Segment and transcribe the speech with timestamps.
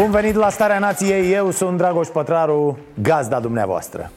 [0.00, 4.10] Bun venit la Starea Nației, eu sunt Dragoș Pătraru, gazda dumneavoastră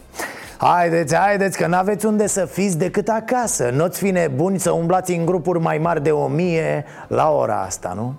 [0.58, 5.26] Haideți, haideți, că n-aveți unde să fiți decât acasă Nu-ți fi nebuni să umblați în
[5.26, 8.16] grupuri mai mari de o mie la ora asta, nu?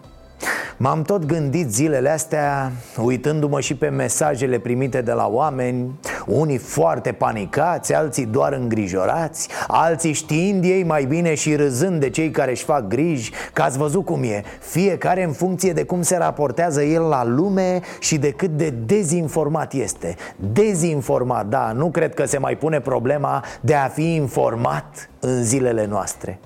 [0.76, 7.12] M-am tot gândit zilele astea, uitându-mă și pe mesajele primite de la oameni Unii foarte
[7.12, 12.64] panicați, alții doar îngrijorați Alții știind ei mai bine și râzând de cei care își
[12.64, 17.02] fac griji Că ați văzut cum e, fiecare în funcție de cum se raportează el
[17.02, 20.14] la lume Și de cât de dezinformat este.
[20.36, 25.86] Dezinformat, da, nu cred că se mai pune problema de a fi informat în zilele
[25.86, 26.38] noastre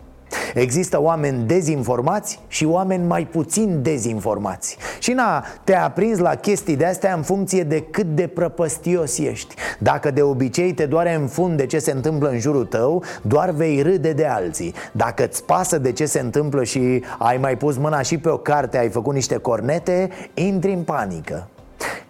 [0.54, 4.76] Există oameni dezinformați și oameni mai puțin dezinformați.
[4.98, 9.54] Și na, te-a prins la chestii de-astea în funcție de cât de prăpăstios ești.
[9.78, 13.50] Dacă de obicei te doare în fund de ce se întâmplă în jurul tău Doar
[13.50, 14.74] vei râde de alții.
[14.92, 18.36] Dacă îți pasă de ce se întâmplă și ai mai pus mâna și pe o
[18.36, 21.48] carte, ai făcut niște cornete Intri în panică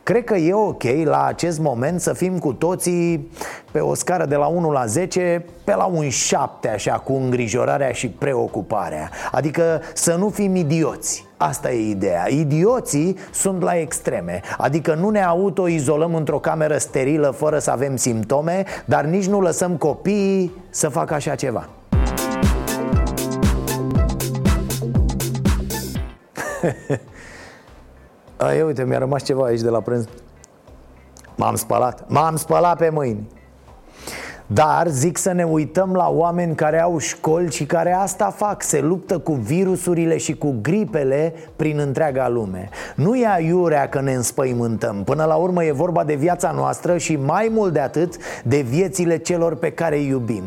[0.06, 3.30] Cred că e ok la acest moment să fim cu toții
[3.70, 7.92] pe o scară de la 1 la 10 Pe la un 7 așa cu îngrijorarea
[7.92, 9.10] și preocuparea.
[9.32, 11.26] Adică să nu fim idioți.
[11.36, 12.28] Asta e ideea.
[12.28, 14.40] Idioții sunt la extreme.
[14.58, 19.76] Adică nu ne autoizolăm într-o cameră sterilă fără să avem simptome Dar nici nu lăsăm
[19.76, 21.68] copiii să facă așa ceva
[28.36, 30.04] A, uite, mi-a rămas ceva aici de la prânz.
[31.36, 33.28] M-am spălat, m-am spălat pe mâini.
[34.46, 38.62] Dar zic să ne uităm la oameni care au școli și care asta fac.
[38.62, 42.68] Se luptă cu virusurile și cu gripele prin întreaga lume.
[42.94, 45.04] Nu e aiurea că ne înspăimântăm.
[45.04, 49.16] Până la urmă e vorba de viața noastră și mai mult de atât De viețile
[49.16, 50.42] celor pe care îi iubim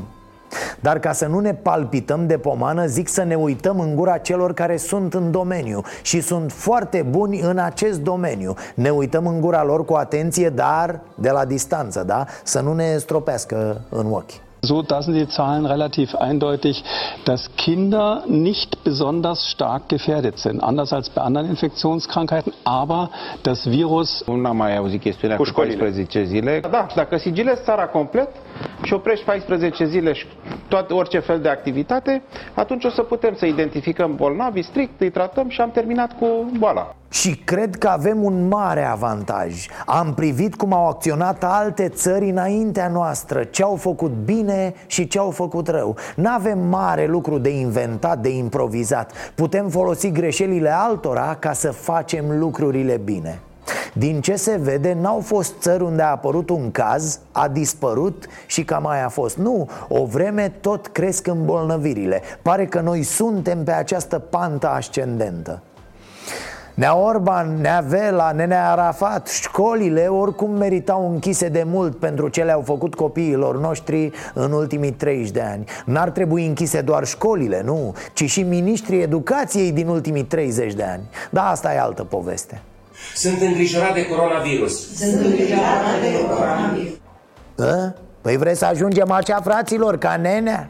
[0.80, 4.54] dar ca să nu ne palpităm de pomană, zic să ne uităm în gura celor
[4.54, 8.54] care sunt în domeniu și sunt foarte buni în acest domeniu.
[8.76, 12.26] Ne uităm în gura lor cu atenție, dar de la distanță, da?
[12.44, 14.48] Să nu ne stropească în ochi.
[14.62, 16.76] So, da sind die Zahlen relativ eindeutig,
[17.24, 23.10] dass Kinder nicht besonders stark gefährdet sind, anders als bei anderen Infektionskrankheiten, aber
[23.44, 24.24] das Virus...
[24.28, 26.60] Nu am mai auzit chestiunea cu, cu 14 zile.
[26.72, 28.28] Da, dacă sigilezi țara complet
[28.84, 30.26] și oprești 14 zile și
[30.68, 32.22] toate, orice fel de activitate,
[32.54, 36.96] atunci o să putem să identificăm bolnavii strict, îi tratăm și am terminat cu boala.
[37.12, 39.66] Și cred că avem un mare avantaj.
[39.86, 45.20] Am privit cum au acționat alte țări înaintea noastră Ce au făcut bine și ce
[45.20, 45.96] au făcut rău.
[46.16, 49.32] Nu avem mare lucru de inventat, de improvizat.
[49.36, 53.40] Putem folosi greșelile altora ca să facem lucrurile bine
[53.94, 58.64] din ce se vede, n-au fost țări unde a apărut un caz, a dispărut și
[58.64, 59.38] cam mai a fost.
[59.38, 62.22] Nu, o vreme tot cresc îmbolnăvirile.
[62.42, 65.62] Pare că noi suntem pe această pantă ascendentă.
[66.80, 72.62] Nea Orban, Nea Vela, Nenea Arafat Școlile oricum meritau închise de mult Pentru ce le-au
[72.62, 75.64] făcut copiilor noștri în ultimii 30 de ani.
[75.86, 81.04] N-ar trebui închise doar școlile, nu Ci și ministrii educației din ultimii 30 de ani.
[81.30, 82.62] Dar asta e altă poveste
[83.16, 86.98] Sunt îngrijorat de coronavirus Sunt îngrijorat de coronavirus
[87.58, 87.96] A?
[88.22, 90.70] Păi vreți să ajungem așa, fraților, ca nenea?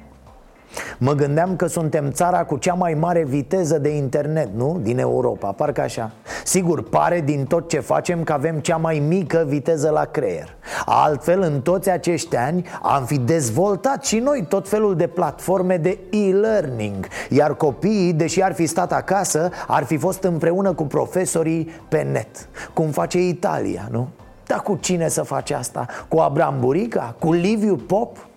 [0.97, 4.79] Mă gândeam că suntem țara cu cea mai mare viteză de internet, nu?
[4.81, 6.11] Din Europa, parcă așa
[6.43, 11.41] Sigur, pare din tot ce facem că avem cea mai mică viteză la creier Altfel,
[11.41, 17.07] în toți acești ani am fi dezvoltat și noi tot felul de platforme de e-learning
[17.29, 22.49] Iar copiii, deși ar fi stat acasă, ar fi fost împreună cu profesorii pe net
[22.73, 24.07] Cum face Italia, nu?
[24.45, 25.85] Dar cu cine să face asta?
[26.07, 27.15] Cu Abram Burica?
[27.19, 28.28] Cu Liviu Pop?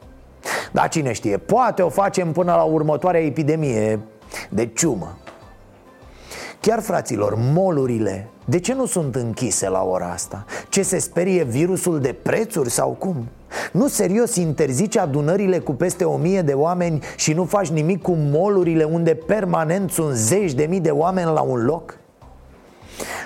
[0.73, 4.01] Dar cine știe, poate o facem până la următoarea epidemie
[4.49, 5.17] de ciumă
[6.63, 10.45] Chiar fraților, molurile, de ce nu sunt închise la ora asta?
[10.69, 13.29] Ce se sperie virusul de prețuri sau cum?
[13.73, 18.13] Nu serios interzici adunările cu peste o mie de oameni și nu faci nimic cu
[18.17, 21.99] molurile unde permanent sunt zeci de mii de oameni la un loc?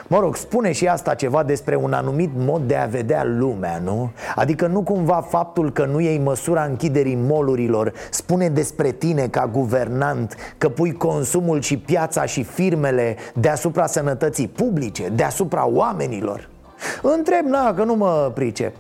[0.06, 4.10] Mă rog, spune și asta ceva despre un anumit mod de a vedea lumea, nu?
[4.34, 10.34] Adică nu cumva faptul că nu iei măsura închiderii molurilor Spune despre tine ca guvernant
[10.58, 16.48] Că pui consumul și piața și firmele deasupra sănătății publice Deasupra oamenilor
[17.02, 18.76] Întreb, na, că nu mă pricep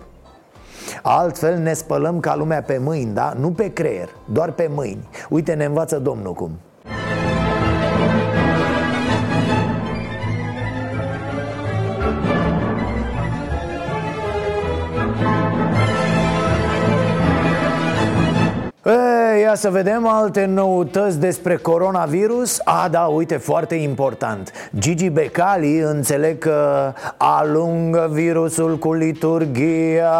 [1.02, 3.34] Altfel ne spălăm ca lumea pe mâini, da?
[3.40, 6.50] Nu pe creier, doar pe mâini Uite, ne învață Domnul cum
[18.86, 25.78] E, ia să vedem alte noutăți despre coronavirus A, da, uite, foarte important Gigi Becali
[25.78, 30.10] înțeleg că alungă virusul cu liturgia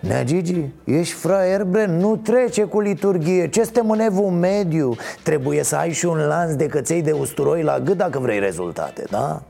[0.00, 4.96] Nea Gigi, ești fraier, bre, nu trece cu liturghie Ce suntem în evul mediu?
[5.22, 9.04] Trebuie să ai și un lanț de căței de usturoi la gât dacă vrei rezultate,
[9.10, 9.42] da?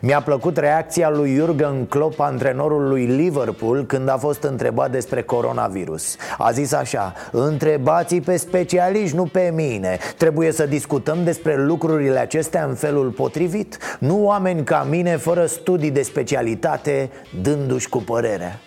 [0.00, 6.16] Mi-a plăcut reacția lui Jurgen Klopp, antrenorul lui Liverpool, când a fost întrebat despre coronavirus.
[6.38, 9.98] A zis așa, întrebați pe specialiști, nu pe mine.
[10.16, 13.78] Trebuie să discutăm despre lucrurile acestea în felul potrivit.
[13.98, 17.10] Nu oameni ca mine, fără studii de specialitate,
[17.42, 18.58] dându-și cu părerea.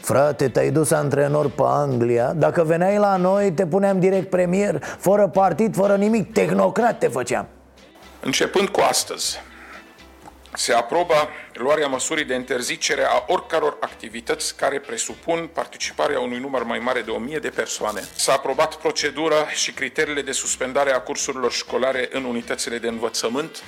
[0.00, 2.32] Frate, te-ai dus antrenor pe Anglia.
[2.32, 4.84] Dacă veneai la noi, te puneam direct premier.
[4.98, 7.46] Fără partid, fără nimic, tehnocrat te făceam.
[8.20, 9.38] Începând cu astăzi,
[10.54, 11.14] se aprobă
[11.52, 17.10] luarea măsurii de interzicere a oricăror activități care presupun participarea unui număr mai mare de
[17.10, 18.00] 1000 de persoane.
[18.14, 23.62] S-a aprobat procedura și criteriile de suspendare a cursurilor școlare în unitățile de învățământ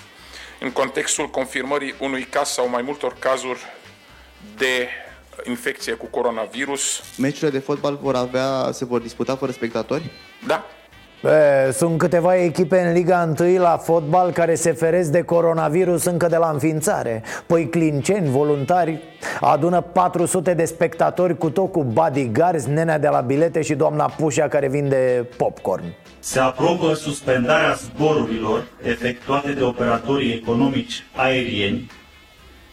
[0.60, 3.60] în contextul confirmării unui caz sau mai multor cazuri
[4.56, 4.88] de
[5.44, 7.02] infecție cu coronavirus.
[7.18, 10.10] Meciurile de fotbal vor avea, se vor disputa fără spectatori?
[10.46, 10.66] Da,
[11.22, 16.26] E, sunt câteva echipe în Liga 1 la fotbal care se feresc de coronavirus încă
[16.26, 19.02] de la înființare Păi clinceni, voluntari,
[19.40, 24.48] adună 400 de spectatori cu tot cu bodyguards, nenea de la bilete și doamna Pușa
[24.48, 25.84] care vinde popcorn
[26.18, 31.90] Se aprobă suspendarea zborurilor efectuate de operatorii economici aerieni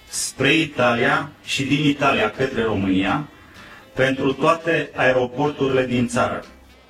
[0.10, 3.28] spre Italia și din Italia către România
[3.94, 6.44] pentru toate aeroporturile din țară.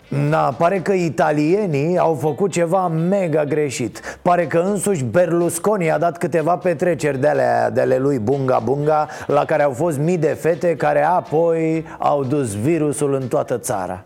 [0.10, 4.20] Na, pare că italienii au făcut ceva mega greșit.
[4.22, 9.08] Pare că însuși Berlusconi a dat câteva petreceri de ale, de ale lui Bunga Bunga
[9.28, 14.04] La care au fost mii de fete care apoi au dus virusul în toată țara.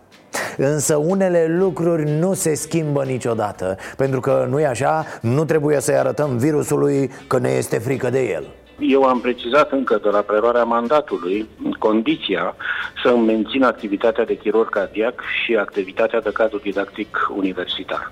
[0.58, 5.98] Însă unele lucruri nu se schimbă niciodată Pentru că nu e așa, nu trebuie să-i
[5.98, 8.44] arătăm virusului că ne este frică de el
[8.80, 11.50] eu am precizat încă de la preluarea mandatului
[11.80, 12.56] condiția
[13.04, 18.12] să mențină activitatea de chirurg cardiac și activitatea de cadru didactic universitar.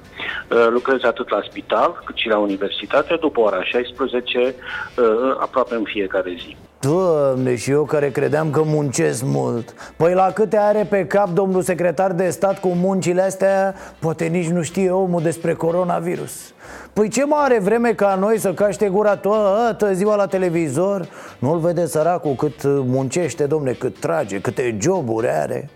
[0.50, 5.84] Uh, lucrez atât la spital cât și la universitate după ora 16, uh, aproape în
[5.84, 6.56] fiecare zi.
[6.81, 9.74] Doamne, și eu care credeam că muncesc mult.
[9.95, 14.48] Păi la câte are pe cap domnul secretar de stat cu muncile astea Poate nici
[14.48, 16.54] nu știe omul despre coronavirus.
[16.94, 21.10] Păi ce mare vreme ca noi să caște gura toată ziua la televizor.
[21.39, 25.69] Nu-l vede săracul cât muncește, domne, cât trage, câte joburi are.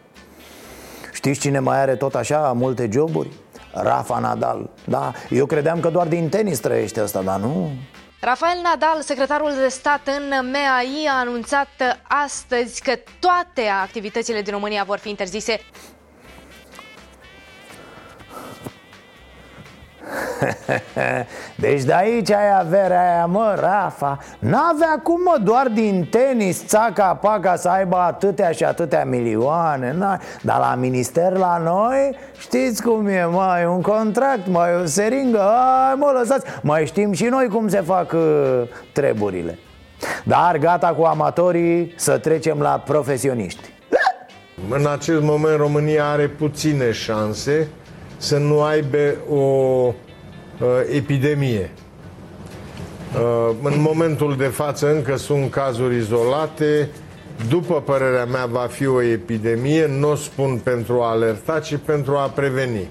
[1.13, 3.31] Știți cine mai are tot așa multe joburi?
[3.73, 4.69] Rafa Nadal.
[4.85, 7.69] Da, eu credeam că doar din tenis trăiește asta, dar nu
[8.25, 14.83] Rafael Nadal, secretarul de stat în MEAI, a anunțat astăzi că toate activitățile din România
[14.83, 15.59] vor fi interzise.
[21.55, 24.17] Deci de aici ai averea aia, mă, Rafa.
[24.39, 29.91] N-avea cum, mă, doar din tenis Țaca, paca să aibă atâtea și atâtea milioane.
[29.91, 30.03] N
[30.41, 35.41] Dar la minister, la noi, știți cum e, mai un contract, mai o seringă.
[35.41, 36.45] Ai, mă, lăsați.
[36.61, 38.61] Mai știm și noi cum se fac uh,
[38.91, 39.59] treburile.
[40.23, 43.73] Dar gata cu amatorii, să trecem la profesioniști.
[44.69, 47.67] În acest moment România are puține șanse
[48.17, 48.97] să nu aibă
[49.29, 49.93] o uh,
[50.91, 51.71] epidemie.
[53.15, 56.89] Uh, în momentul de față încă sunt cazuri izolate.
[57.49, 62.15] După părerea mea va fi o epidemie, nu o spun pentru a alerta, ci pentru
[62.15, 62.89] a preveni.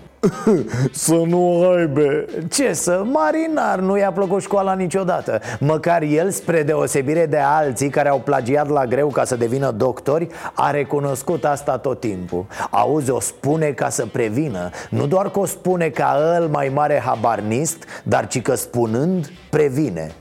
[0.93, 2.25] Să nu aibă.
[2.51, 5.41] Ce să, marinar, nu i-a plăcut școala niciodată.
[5.61, 10.29] Măcar el, spre deosebire de alții care au plagiat la greu ca să devină doctori
[10.55, 12.47] A recunoscut asta tot timpul.
[12.71, 14.71] Auzi, o spune ca să prevină.
[14.91, 20.13] Nu doar că o spune ca el mai mare habarnist Dar ci că spunând, previne.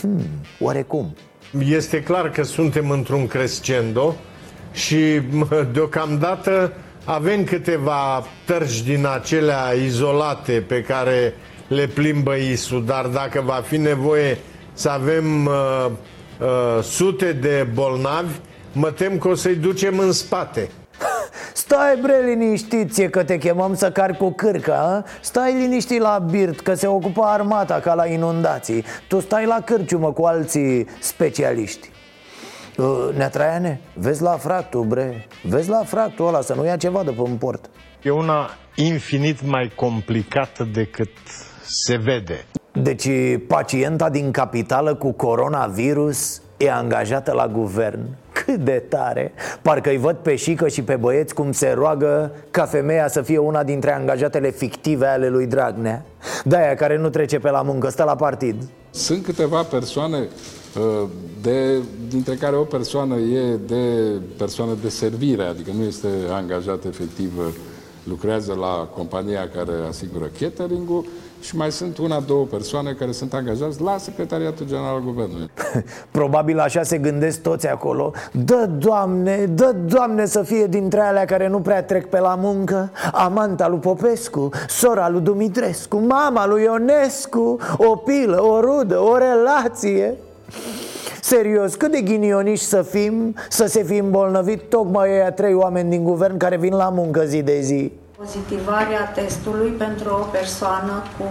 [0.00, 0.20] Hmm,
[0.60, 1.14] Oarecum.
[1.68, 4.14] Este clar că suntem într-un crescendo
[4.72, 5.20] Și
[5.72, 6.72] deocamdată
[7.04, 11.34] avem câteva tărci din acelea izolate pe care
[11.68, 14.38] le plimbă isul, dar dacă va fi nevoie
[14.72, 15.86] să avem uh,
[16.40, 18.34] uh, sute de bolnavi,
[18.72, 20.70] mă tem că o să-i ducem în spate.
[21.52, 25.10] Stai bre liniștiție că te chemăm să cari cu cârca a?
[25.20, 30.12] Stai liniștit la birt că se ocupă armata ca la inundații Tu stai la cârciumă
[30.12, 31.90] cu alții specialiști
[32.76, 35.26] uh, Neatraiane, vezi la fractul bre.
[35.42, 37.70] Vezi la fractul ăla să nu ia ceva de pe port.
[38.02, 41.10] E una infinit mai complicată decât
[41.62, 42.44] se vede.
[42.72, 43.08] Deci
[43.46, 48.00] pacienta din capitală cu coronavirus e angajată la guvern.
[48.32, 49.32] Cât de tare!
[49.62, 53.38] Parcă îi văd pe șică și pe băieți cum se roagă ca femeia să fie
[53.38, 56.04] una dintre angajatele fictive ale lui Dragnea.
[56.44, 58.62] De-aia care nu trece pe la muncă, stă la partid.
[58.90, 60.61] Sunt câteva persoane uh,
[61.42, 67.32] de, dintre care o persoană e de persoană de servire, adică nu este angajat efectiv,
[68.04, 71.06] lucrează la compania care asigură catering-ul
[71.40, 75.50] și mai sunt una, două persoane care sunt angajați la Secretariatul General al Guvernului.
[76.10, 78.12] Probabil așa se gândesc toți acolo.
[78.32, 82.90] Dă, Doamne, dă, Doamne să fie dintre alea care nu prea trec pe la muncă.
[83.12, 90.16] Amanta lui Popescu, sora lui Dumitrescu, mama lui Ionescu O pilă, o rudă, o relație
[91.20, 96.04] Serios, cât de ghinioniști să fim Să se fi îmbolnăvit tocmai ăia trei oameni din
[96.04, 101.24] guvern care vin la muncă zi de zi Pozitivarea testului pentru o persoană cu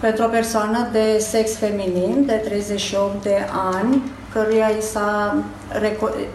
[0.00, 3.36] pentru o persoană de sex feminin de 38 de
[3.74, 5.36] ani, căruia i s-a
[5.72, 6.28] reco-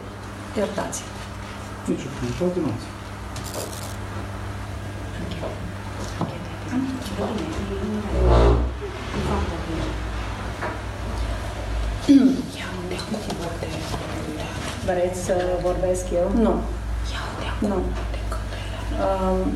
[0.57, 1.01] iertați.
[1.85, 1.99] Nici
[2.39, 2.85] continuați.
[14.85, 16.41] Vreți să vorbesc eu?
[16.41, 16.53] Nu.
[17.59, 17.75] Nu.
[17.75, 19.51] Um,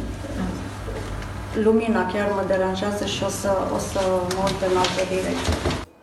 [1.64, 4.00] lumina chiar mă deranjează și o să, o să
[4.36, 5.54] mă uit în altă direcție.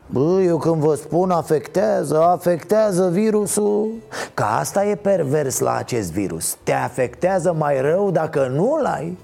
[0.06, 3.90] Bă, eu când vă spun afectează, afectează virusul
[4.34, 9.18] Că asta e pervers la acest virus Te afectează mai rău dacă nu-l ai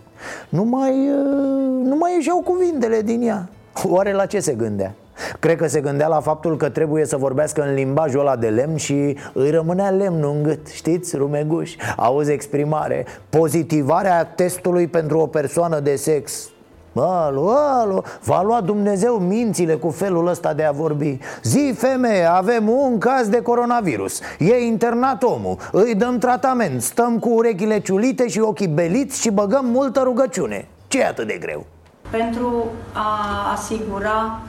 [0.49, 3.49] Nu mai, uh, nu mai ieșeau cuvintele din ea
[3.85, 4.95] Oare la ce se gândea?
[5.39, 8.77] Cred că se gândea la faptul că trebuie să vorbească în limbajul ăla de lemn
[8.77, 11.75] și îi rămânea lemnul în gât Știți, rumeguș?
[11.97, 13.07] Auzi exprimare.
[13.29, 16.49] Pozitivarea testului pentru o persoană de sex.
[17.01, 21.19] Alo, alo, va lua Dumnezeu mințile cu felul ăsta de a vorbi.
[21.43, 24.21] Zi femeie, avem un caz de coronavirus.
[24.39, 29.65] E internat omul, îi dăm tratament Stăm cu urechile ciulite și ochii beliți și băgăm
[29.67, 30.69] multă rugăciune.
[30.89, 31.67] Ce e atât de greu?
[32.11, 34.41] Pentru a asigura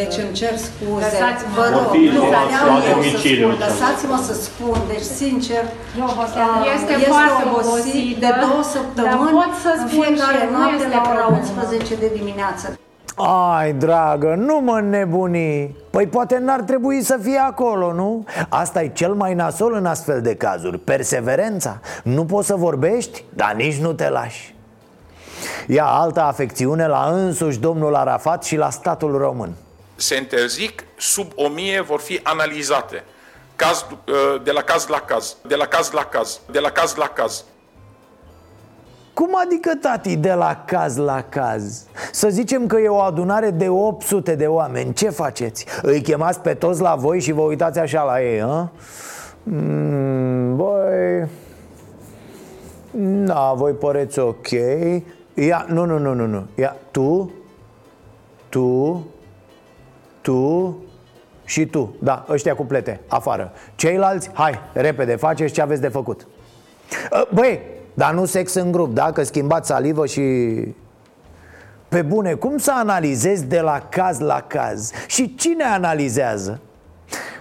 [0.00, 1.04] Deci îmi cer scuze.
[1.06, 1.54] Lăsați-mă.
[1.58, 3.58] Vă rog, Copiii nu, luați vreau la eu să domiciliu, spun.
[3.58, 4.78] ce Lăsați-mă să spun.
[4.92, 5.62] Deci, sincer,
[6.02, 10.04] Eu, uh, este este foarte obosit obosită, de două dar săptămâni pot să în spun
[10.04, 11.36] fiecare și eu, nu noapte este la ora problemă.
[11.40, 12.66] 11 de dimineață.
[13.54, 18.24] Ai, dragă, nu mă nebuni Păi poate n-ar trebui să fie acolo, nu?
[18.48, 23.52] Asta e cel mai nasol în astfel de cazuri Perseverența Nu poți să vorbești, dar
[23.56, 24.55] nici nu te lași
[25.66, 29.52] Ia altă afecțiune la însuși domnul Arafat și la statul român
[29.96, 33.04] Se interzic, sub 1000 vor fi analizate.
[33.56, 36.94] Caz, uh, de la caz la caz, de la caz la caz, de la caz
[36.94, 37.44] la caz.
[39.14, 41.84] Cum adică, tati, de la caz la caz?
[42.12, 45.66] Să zicem că e o adunare de 800 de oameni Ce faceți?
[45.82, 48.68] Îi chemați pe toți la voi și vă uitați așa la ei, hă?
[49.42, 51.28] Mm, băi...
[52.98, 54.48] Da, voi păreți ok
[55.36, 57.32] Ia, nu, nu, nu, nu, nu Ia, tu
[58.48, 59.06] Tu
[60.20, 60.76] Tu
[61.44, 66.26] și tu, da, ăștia cuplete, afară Ceilalți, hai, repede, faceți ce aveți de făcut
[67.12, 67.60] Ă, Băi,
[67.94, 69.12] dar nu sex în grup, da?
[69.12, 70.22] Că schimbați salivă și...
[71.88, 74.90] Pe bune, cum să analizezi de la caz la caz?
[75.06, 76.60] Și cine analizează?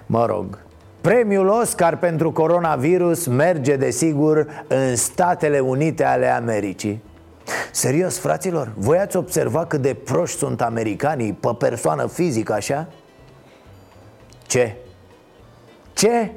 [0.06, 0.60] Mă rog,
[1.02, 7.04] premiul Oscar pentru coronavirus merge, desigur, în Statele Unite ale Americii
[7.72, 12.88] Serios, fraților, voi ați observat cât de proști sunt americanii pe persoană fizică, așa?
[14.48, 14.75] Ce?
[15.94, 16.32] Ce?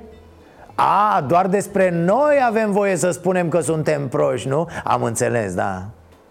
[0.74, 4.68] A, doar despre noi avem voie să spunem că suntem proști, nu?
[4.84, 5.82] Am înțeles, da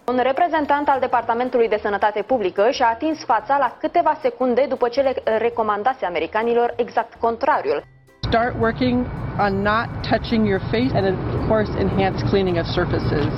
[0.06, 5.02] Un reprezentant al Departamentului de Sănătate Publică și-a atins fața la câteva secunde după ce
[5.02, 7.84] le recomandase americanilor exact contrariul.
[8.28, 9.06] Start working
[9.40, 13.34] on not touching your face and of course enhance cleaning of surfaces.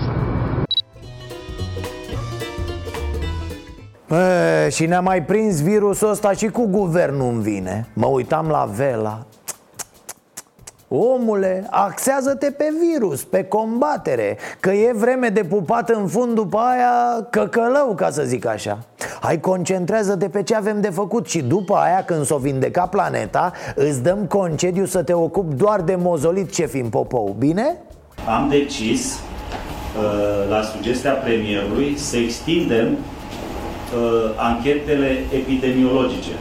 [4.11, 7.87] E, și ne-a mai prins virusul ăsta și cu guvernul în vine.
[7.93, 9.25] Mă uitam la Vela.
[10.87, 17.27] Omule, axează-te pe virus, pe combatere Că e vreme de pupat în fund după aia
[17.29, 18.79] căcălău, ca să zic așa.
[19.21, 24.03] Hai, concentrează-te pe ce avem de făcut Și după aia, când s-o vindeca planeta Îți
[24.03, 27.75] dăm concediu să te ocupi doar de mozolit șefin Popou, bine?
[28.27, 33.18] Am decis, uh, la sugestia premierului, să extindem uh,
[34.35, 36.33] anchetele epidemiologice.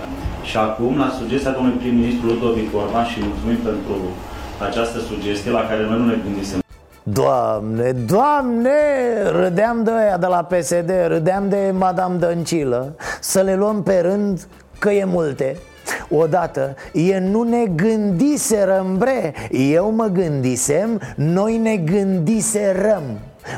[0.43, 3.95] Și acum, la sugestia domnului prim-ministru Ludovic Orban și mulțumim pentru
[4.69, 6.61] această sugestie la care noi nu ne gândisem.
[7.03, 8.71] Doamne, doamne,
[9.31, 14.47] râdeam de aia de la PSD, râdeam de Madame Dăncilă Să le luăm pe rând
[14.79, 15.57] că e multe
[16.11, 23.03] Odată, e nu ne gândiserăm, bre Eu mă gândisem, noi ne gândiserăm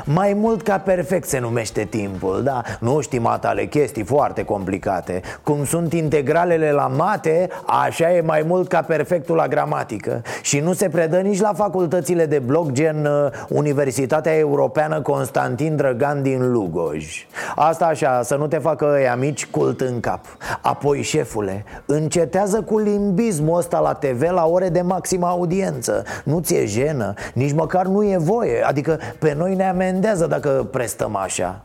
[0.05, 2.61] mai mult ca perfect se numește timpul, da?
[2.79, 5.21] Nu știm atale chestii foarte complicate.
[5.43, 10.21] Cum sunt integralele la mate, așa e mai mult ca perfectul la gramatică.
[10.41, 16.21] Și nu se predă nici la facultățile de bloc gen uh, Universitatea Europeană Constantin Drăgan
[16.21, 17.27] din Lugoj.
[17.55, 20.25] Asta așa, să nu te facă ăia mici cult în cap.
[20.61, 26.03] Apoi, șefule, încetează cu limbismul ăsta la TV la ore de maximă audiență.
[26.23, 28.63] Nu ți-e jenă, nici măcar nu e voie.
[28.63, 31.61] Adică pe noi ne amendează dacă prestăm așa.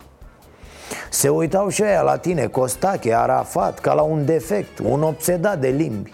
[1.11, 5.69] Se uitau și aia la tine, Costache, Arafat, ca la un defect, un obsedat de
[5.69, 6.13] limbi.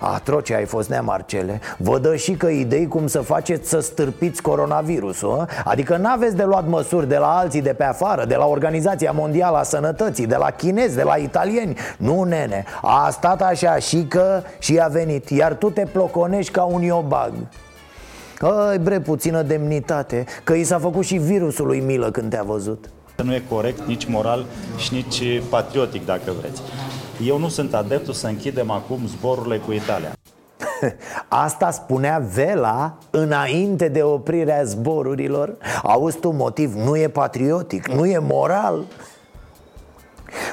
[0.00, 1.60] Atroce ai fost, nea Marcele.
[1.78, 5.48] Vă dă și că idei cum să faceți să stârpiți coronavirusul a?
[5.64, 9.56] Adică n-aveți de luat măsuri de la alții de pe afară De la Organizația Mondială
[9.56, 11.76] a Sănătății De la chinezi, de la italieni.
[11.98, 15.28] Nu, nene, a stat așa și că și a venit.
[15.28, 17.32] Iar tu te ploconești ca un iobag
[18.46, 22.90] ai bre, puțină demnitate Că i s-a făcut și virusului milă când te-a văzut.
[23.22, 24.44] Nu e corect, nici moral
[24.76, 26.60] și nici patriotic, dacă vreți.
[27.26, 30.12] Eu nu sunt adeptul să închidem acum zborurile cu Italia.
[31.28, 35.56] Asta spunea Vela înainte de oprirea zborurilor.
[35.82, 38.84] Auzi tu motiv, nu e patriotic, nu e moral.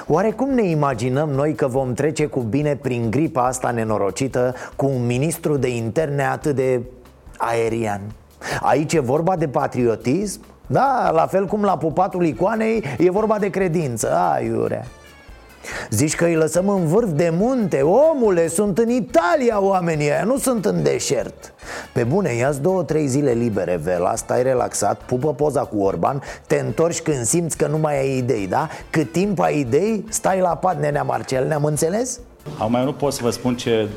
[0.08, 4.86] Oare cum ne imaginăm noi că vom trece cu bine prin gripa asta nenorocită Cu
[4.86, 6.82] un ministru de interne atât de
[7.38, 8.01] aerian
[8.62, 10.41] Aici e vorba de patriotism?
[10.67, 14.86] Da, la fel cum la pupatul icoanei e vorba de credință, aiurea
[15.89, 20.38] Zici că îi lăsăm în vârf de munte Omule, sunt în Italia oamenii ăia, nu
[20.38, 21.54] sunt în deșert
[21.93, 26.56] Pe bune, ia două, trei zile libere, Vela, stai relaxat, pupă poza cu Orban Te
[26.56, 28.69] întorci când simți că nu mai ai idei, da?
[28.89, 32.19] Cât timp ai idei, stai la pat, nenea Marcel, ne-am înțeles?
[32.60, 33.88] Acum eu nu pot să vă spun ce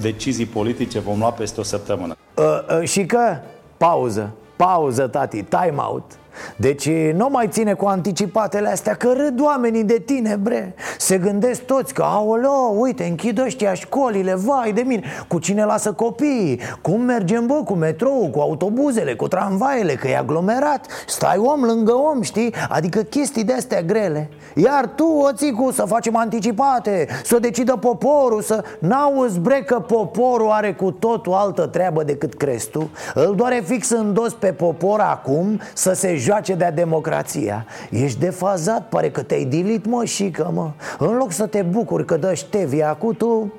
[0.00, 2.16] decizii politice vom lua peste o săptămână.
[2.34, 2.44] Uh,
[2.80, 3.36] uh, Și că,
[3.76, 6.18] pauză, pauză, tati, time out
[6.56, 10.74] deci nu mai ține cu anticipatele astea Că râd oamenii de tine, bre.
[10.98, 15.92] Se gândesc toți că, aoleo, uite, închid ăștia școlile Vai de mine, cu cine lasă
[15.92, 16.60] copiii?
[16.82, 20.86] Cum mergem, bă, cu metrou, cu autobuzele, cu tramvaiele Că e aglomerat?
[21.06, 22.54] Stai om lângă om, știi?
[22.68, 24.30] Adică chestii de astea grele.
[24.54, 28.64] Iar tu, oțicu, să facem anticipate Să decidă poporul, să...
[28.78, 32.90] N-auzi, bre, că poporul are cu totul altă treabă decât crezi tu.
[33.14, 37.66] Îl doare fix în dos pe popor acum Să se joace de-a democrația.
[37.90, 40.70] Ești defazat, pare că te-ai dilit, mă, și că, mă.
[40.98, 43.52] În loc să te bucuri că dă ștevia cu tu.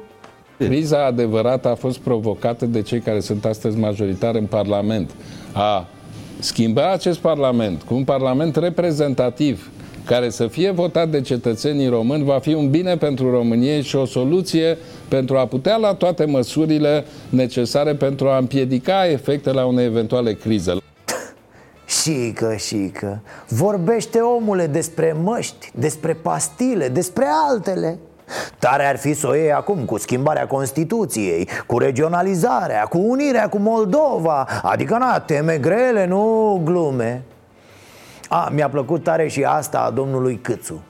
[0.58, 5.12] Criza adevărată a fost provocată de cei care sunt astăzi majoritari în Parlament.
[5.54, 5.88] A
[6.40, 9.72] schimba acest Parlament cu un Parlament reprezentativ
[10.06, 14.06] care să fie votat de cetățenii români va fi un bine pentru România și o
[14.06, 20.83] soluție pentru a putea lua toate măsurile necesare pentru a împiedica efectele unei eventuale crize.
[22.04, 23.22] Șică, șică.
[23.48, 27.98] Vorbește omule despre măști, despre pastile, despre altele.
[28.60, 33.58] Tare ar fi să o iei acum cu schimbarea Constituției, cu regionalizarea, cu unirea cu
[33.58, 34.48] Moldova.
[34.62, 37.24] Adică, na, teme grele, nu glume.
[38.30, 40.84] A, mi-a plăcut tare și asta a domnului Câțu.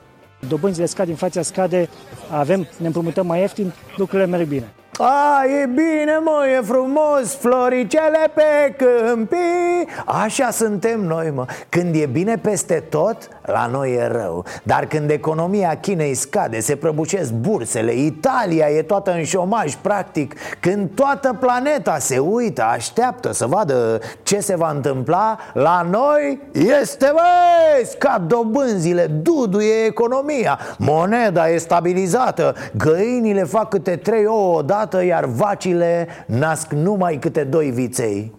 [0.48, 1.88] Dobânzile scad, inflația scade,
[2.30, 8.30] avem, ne împrumutăm mai ieftin, lucrurile merg bine a, e bine, mă, e frumos, floricele
[8.34, 9.88] pe câmpii.
[10.04, 11.46] Așa suntem noi, mă.
[11.68, 14.44] Când e bine peste tot, la noi e rău.
[14.62, 20.34] Dar când economia Chinei scade, se prăbușesc bursele Italia e toată în șomaj, practic.
[20.60, 26.40] Când toată planeta se uită, așteaptă să vadă ce se va întâmpla La noi
[26.80, 30.58] este, băi, scad dobânzile, duduie economia.
[30.78, 37.44] Moneda e stabilizată, găinile fac câte trei ouă odată odată, iar vacile nasc numai câte
[37.44, 38.32] doi viței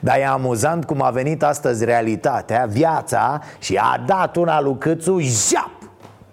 [0.00, 5.18] dar e amuzant cum a venit astăzi realitatea, viața și a dat una lui Câțu,
[5.20, 5.70] jap!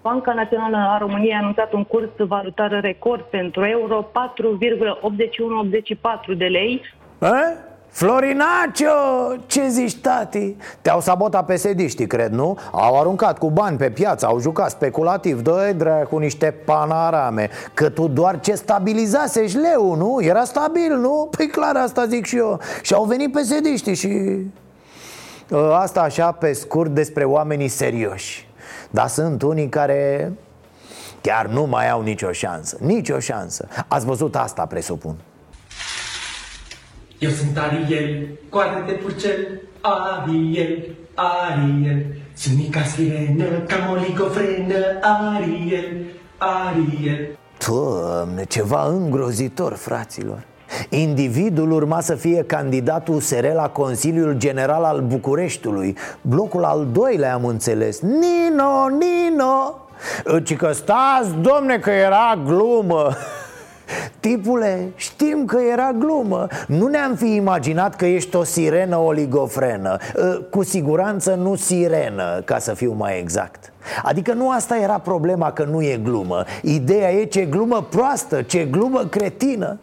[0.02, 4.10] Banca Națională a României a anunțat un curs valutar record pentru euro,
[6.32, 6.82] 4,8184 de lei.
[7.18, 7.42] A?
[7.90, 8.86] Florinacio,
[9.46, 10.56] ce zici tati?
[10.82, 12.58] Te-au sabotat pesediștii, cred, nu?
[12.70, 15.76] Au aruncat cu bani pe piață, au jucat speculativ Dă-i
[16.10, 20.18] cu niște panarame Că tu doar ce stabilizasești leu, nu?
[20.22, 21.28] Era stabil, nu?
[21.36, 24.38] Păi clar asta zic și eu Și au venit pesediștii și...
[25.52, 28.48] Ă, asta așa pe scurt despre oamenii serioși
[28.90, 30.32] Dar sunt unii care
[31.20, 35.14] chiar nu mai au nicio șansă Nicio șansă Ați văzut asta, presupun
[37.20, 42.06] eu sunt Ariel, coadă de purcel, Ariel, Ariel.
[42.34, 46.04] Sunt mica sirenă, cam oligofrenă, Ariel,
[46.38, 47.38] Ariel.
[47.66, 50.44] Doamne, ceva îngrozitor, fraților.
[50.88, 55.96] Individul urma să fie candidat USR la Consiliul General al Bucureștiului.
[56.20, 58.00] Blocul al doilea am înțeles.
[58.00, 59.74] Nino, Nino!
[60.44, 63.08] Ci că stați, domne, că era glumă
[64.20, 66.46] Tipule, știm că era glumă.
[66.66, 69.96] Nu ne-am fi imaginat că ești o sirenă oligofrenă.
[70.16, 73.72] Ă, Cu siguranță nu sirenă, ca să fiu mai exact.
[74.02, 76.44] Adică nu asta era problema că nu e glumă.
[76.62, 79.78] Ideea e ce glumă proastă, ce glumă cretină.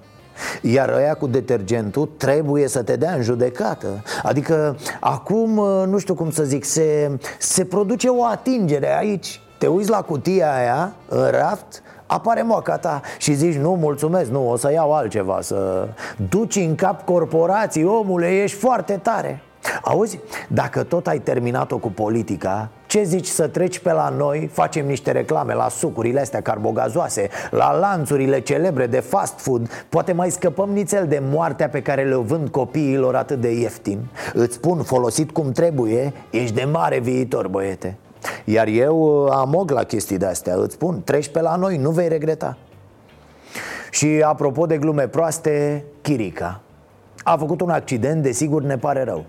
[0.62, 4.04] Iar ăia cu detergentul trebuie să te dea în judecată.
[4.24, 9.42] Adică acum, ă, nu știu cum să zic, se, se produce o atingere aici.
[9.58, 14.50] Te uiți la cutia aia în raft apare moaca ta și zici nu, mulțumesc, nu,
[14.50, 15.88] o să iau altceva Să
[16.30, 19.42] duci în cap corporații, omule, ești foarte tare.
[19.84, 24.86] Auzi, dacă tot ai terminat-o cu politica Ce zici să treci pe la noi, facem
[24.86, 29.86] niște reclame la sucurile astea carbogazoase La lanțurile celebre de fast food.
[29.90, 34.00] Poate mai scăpăm nițel de moartea pe care le vând copiilor atât de ieftin.
[34.34, 37.98] Îți spun, folosit cum trebuie, ești de mare viitor, băiete
[38.46, 41.90] iar eu uh, am og la chestii de-astea Îți spun, treci pe la noi, nu
[41.90, 42.58] vei regreta.
[43.92, 46.62] Și apropo de glume proaste, Chirica.
[47.24, 49.26] A făcut un accident, desigur ne pare rău.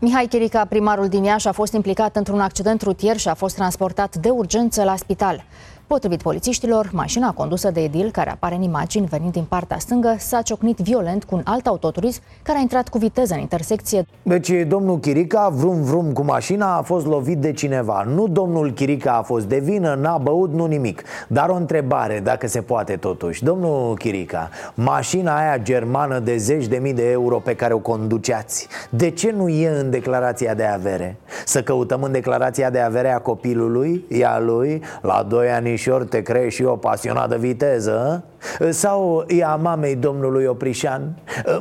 [0.00, 4.16] Mihai Chirica, primarul din Iași, a fost implicat într-un accident rutier și a fost transportat
[4.16, 5.44] de urgență la spital.
[5.86, 10.42] Potrivit polițiștilor, mașina condusă de Edil, care apare în imagini venind din partea stângă, s-a
[10.42, 14.06] ciocnit violent cu un alt autoturism care a intrat cu viteză în intersecție.
[14.22, 18.04] Deci domnul Chirica, vrum vrum cu mașina, a fost lovit de cineva.
[18.14, 21.02] Nu domnul Chirica a fost de vină, n-a băut, nu nimic.
[21.28, 23.44] Dar o întrebare, dacă se poate totuși.
[23.44, 28.68] Domnul Chirica, mașina aia germană de zeci de mii de euro pe care o conduceați,
[28.90, 31.16] de ce nu e în declarația de avere?
[31.44, 36.22] Să căutăm în declarația de avere a copilului, ea lui, la doi ani anișor te
[36.22, 38.24] crei și o pasionat de viteză
[38.70, 41.16] Sau e a mamei domnului Oprișan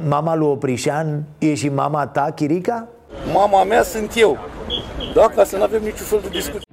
[0.07, 2.87] Mama lui Oprișan e și mama ta, Chirica?
[3.33, 4.37] Mama mea sunt eu
[5.13, 6.65] Da, ca să nu avem niciun fel de discuție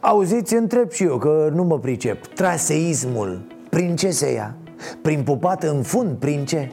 [0.00, 4.54] Auziți, întreb și eu, că nu mă pricep Traseismul, prin ce se ia?
[5.02, 6.68] Prin pupat în fund, prin ce?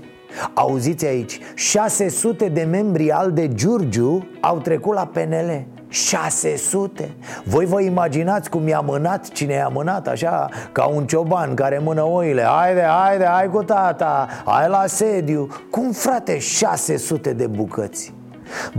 [0.53, 7.81] Auziți aici, 600 de membri al de Giurgiu au trecut la PNL 600 Voi vă
[7.81, 12.41] imaginați cum i-a mânat Cine i-a mânat așa Ca un cioban care mână oile.
[12.41, 15.47] Haide, haide, hai cu tata Hai la sediu.
[15.69, 18.13] Cum frate 600 de bucăți?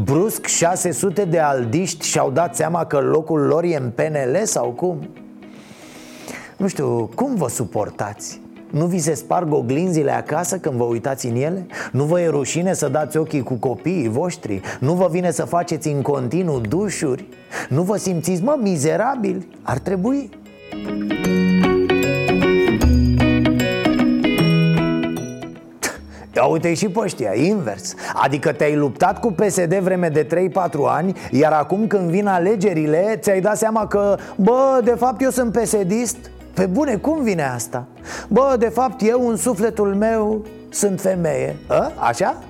[0.04, 5.08] Brusc 600 de aldiști și-au dat seama că locul lor e în PNL sau cum?
[6.56, 8.40] Nu știu, cum vă suportați?
[8.70, 11.66] Nu vi se sparg oglinzile acasă când vă uitați în ele?
[11.92, 14.60] Nu vă e rușine să dați ochii cu copiii voștri?
[14.80, 17.28] Nu vă vine să faceți în continuu dușuri?
[17.68, 19.48] Nu vă simțiți, mă, mizerabili?
[19.62, 20.30] Ar trebui?
[26.34, 30.28] Ia uite și pe ăștia, invers Adică te-ai luptat cu PSD vreme de 3-4
[30.86, 35.52] ani Iar acum când vin alegerile Ți-ai dat seama că Bă, de fapt eu sunt
[35.52, 35.92] psd
[36.58, 37.86] pe bune, cum vine asta?
[38.28, 41.92] Bă, de fapt, eu în sufletul meu sunt femeie A?
[41.96, 42.42] Așa?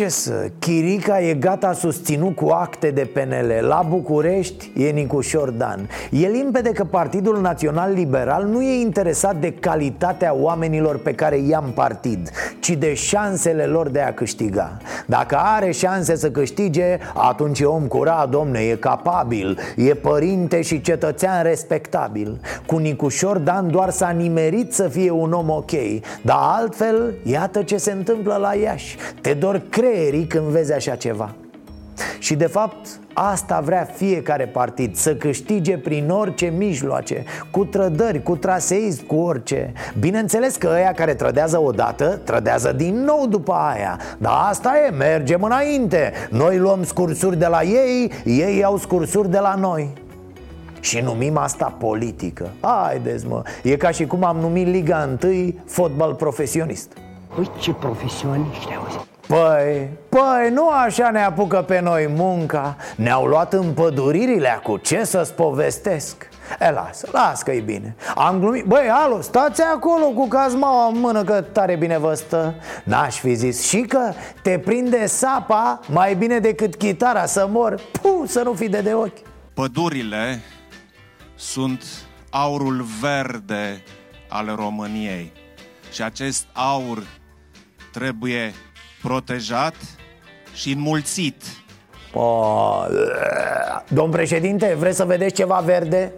[0.00, 5.88] Ce să, Chirica e gata susținut cu acte de PNL La București e Nicușor Dan.
[6.10, 11.72] E limpede că Partidul Național Liberal nu e interesat de calitatea oamenilor pe care i-am
[11.74, 14.76] partid Ci de șansele lor de a câștiga.
[15.06, 20.80] Dacă are șanse să câștige, atunci e om curat, domne, e capabil E părinte și
[20.80, 22.40] cetățean respectabil.
[22.66, 25.70] Cu Nicușor Dan doar s-a nimerit să fie un om ok
[26.22, 28.96] Dar altfel, iată ce se întâmplă la Iași.
[29.20, 31.34] Te dor creierii când vezi așa ceva.
[32.18, 38.36] Și de fapt asta vrea fiecare partid Să câștige prin orice mijloace Cu trădări, cu
[38.36, 39.72] traseism, cu orice.
[39.98, 43.98] Bineînțeles că ăia care trădează odată Trădează din nou după aia.
[44.18, 46.12] Dar asta e, mergem înainte.
[46.30, 49.92] Noi luăm scursuri de la ei Ei iau scursuri de la noi.
[50.80, 52.50] Și numim asta politică.
[52.60, 56.92] Haideți mă, e ca și cum am numit Liga 1 fotbal profesionist.
[57.38, 62.76] Uite ce profesioniști auzi Păi, păi, nu așa ne apucă pe noi munca.
[62.96, 66.28] Ne-au luat împăduririle cu ce să-ți povestesc?
[66.60, 67.96] E, lasă, las că e bine.
[68.14, 72.54] Am glumit, băi, alo, stați acolo cu cazmaua în mână că tare bine vă stă.
[72.84, 74.12] N-aș fi zis și că
[74.42, 77.80] te prinde sapa mai bine decât chitara să mor.
[78.02, 79.18] Puh, să nu fi de de ochi.
[79.54, 80.40] Pădurile
[81.34, 81.84] sunt
[82.30, 83.82] aurul verde
[84.28, 85.32] al României.
[85.92, 87.02] Și acest aur
[87.92, 88.52] trebuie
[89.02, 89.74] protejat
[90.54, 91.42] și înmulțit.
[92.12, 92.86] Oh,
[93.88, 96.12] domn președinte, vreți să vedeți ceva verde?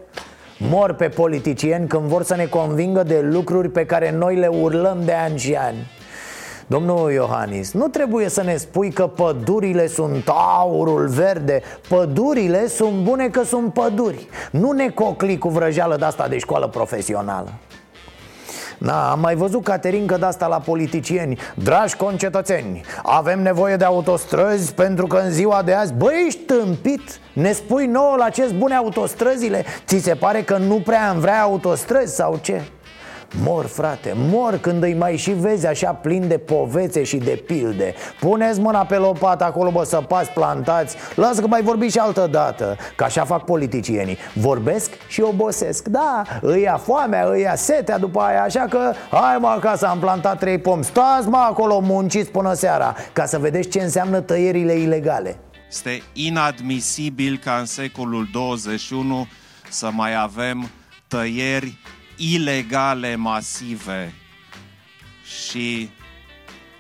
[0.59, 5.05] Mor pe politicieni când vor să ne convingă de lucruri pe care noi le urlăm
[5.05, 5.91] de ani și ani
[6.67, 13.29] Domnul Iohannis, nu trebuie să ne spui că pădurile sunt aurul verde Pădurile sunt bune
[13.29, 17.53] că sunt păduri Nu ne cocli cu vrăjeală de asta de școală profesională
[18.83, 24.75] Na, am mai văzut Caterinca de asta la politicieni Dragi concetățeni, avem nevoie de autostrăzi
[24.75, 27.21] pentru că în ziua de azi Băi, ești tâmpit?
[27.33, 29.65] Ne spui nouă la ce bune autostrăzile?
[29.87, 32.63] Ți se pare că nu prea am vrea autostrăzi sau ce?
[33.41, 37.95] Mor, frate, mor când îi mai și vezi așa plin de povețe și de pilde.
[38.21, 40.97] Puneți mâna pe lopată acolo, bă, să pas plantați.
[41.15, 44.17] Lasă că mai vorbi și altă dată Că așa fac politicienii.
[44.35, 45.89] Vorbesc și obosesc.
[45.89, 49.99] Da, îi ia foamea, îi ia setea după aia Așa că, hai mă acasă, am
[49.99, 50.85] plantat trei pomi.
[50.85, 55.37] Stați mă acolo, munciți până seara Ca să vedeți ce înseamnă tăierile ilegale.
[55.69, 59.27] Este inadmisibil ca în secolul 21
[59.69, 60.71] să mai avem
[61.09, 61.79] tăieri
[62.17, 64.15] ilegale masive
[65.25, 65.89] și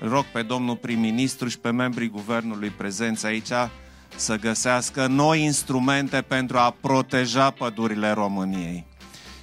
[0.00, 3.52] rog pe domnul prim-ministru și pe membrii guvernului prezenți aici
[4.16, 8.86] să găsească noi instrumente pentru a proteja pădurile României.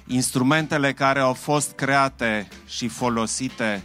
[0.06, 3.82] Instrumentele care au fost create și folosite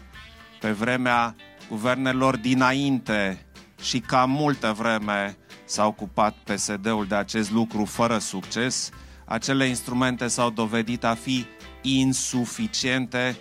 [0.59, 1.35] pe vremea
[1.69, 3.45] guvernelor dinainte
[3.81, 8.89] și ca multă vreme s-a ocupat PSD-ul de acest lucru fără succes,
[9.25, 11.45] acele instrumente s-au dovedit a fi
[11.85, 13.35] insuficiente?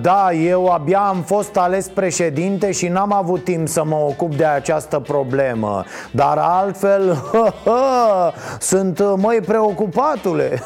[0.00, 4.44] Da, eu abia am fost ales președinte și n-am avut timp să mă ocup de
[4.44, 5.84] această problemă.
[6.10, 7.22] Dar altfel,
[8.60, 10.62] sunt măi preocupatule.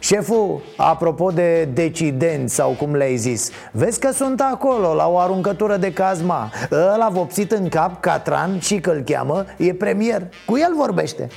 [0.00, 5.76] Șeful, apropo de decidenți sau cum le-ai zis Vezi că sunt acolo, la o aruncătură
[5.76, 6.50] de cazma.
[6.72, 10.22] Ăla vopsit în cap, Catran, și că-l cheamă, e premier.
[10.46, 11.28] Cu el vorbește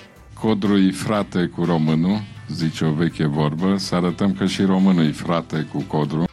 [0.41, 2.17] Codrui frate cu românul
[2.53, 6.23] zice o veche vorbă, să arătăm că și românul e frate cu codru.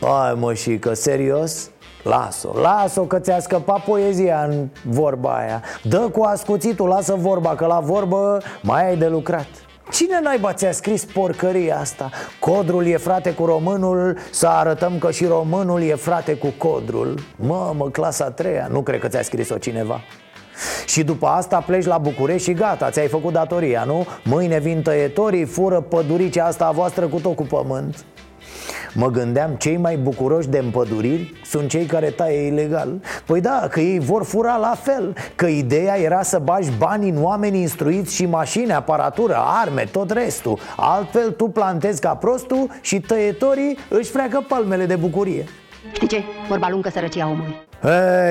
[0.00, 1.70] Ai mă, și că serios?
[2.02, 7.66] Las-o, las-o că ți-a scăpat poezia în vorba aia Dă cu ascuțitul, lasă vorba, că
[7.66, 9.48] la vorbă mai ai de lucrat
[9.90, 12.10] Cine naiba ți-a scris porcăria asta?
[12.40, 17.74] Codrul e frate cu românul, să arătăm că și românul e frate cu codrul Mă,
[17.76, 20.00] mă, clasa a treia, nu cred că ți-a scris-o cineva
[20.86, 24.06] și după asta pleci la București și gata, ți-ai făcut datoria, nu?
[24.24, 28.04] Mâine vin tăietorii, fură păduricea asta a voastră cu tot cu pământ.
[28.94, 33.00] Mă gândeam, cei mai bucuroși de împăduriri sunt cei care taie ilegal.
[33.26, 37.22] Păi da, că ei vor fura la fel Că ideea era să bagi bani în
[37.22, 40.58] oameni instruiți și mașini, aparatură, arme, tot restul.
[40.76, 45.44] Altfel tu plantezi ca prostul și tăietorii își freacă palmele de bucurie
[45.92, 46.22] Știi ce?
[46.48, 47.56] Vorba lungă sărăcia omului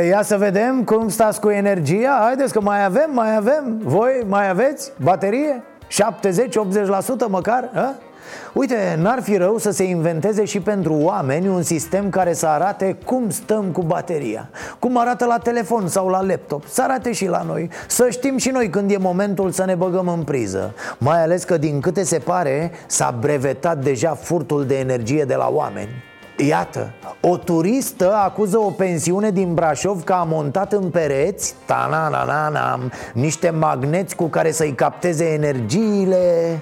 [0.02, 4.24] E, ia să vedem cum stați cu energia Haideți că mai avem, mai avem Voi
[4.28, 5.64] mai aveți baterie?
[7.26, 7.70] 70-80% măcar?
[7.74, 7.94] A?
[8.54, 12.98] Uite, n-ar fi rău să se inventeze și pentru oameni un sistem care să arate
[13.06, 17.42] cum stăm cu bateria Cum arată la telefon sau la laptop Să arate și la
[17.42, 21.44] noi Să știm și noi când e momentul să ne băgăm în priză Mai ales
[21.44, 26.10] că din câte se pare s-a brevetat deja furtul de energie de la oameni
[26.48, 32.10] Iată, o turistă acuză o pensiune din Brașov că a montat în pereți ta na
[32.10, 32.80] na na na
[33.14, 36.60] Niște magneți cu care să-i capteze energiile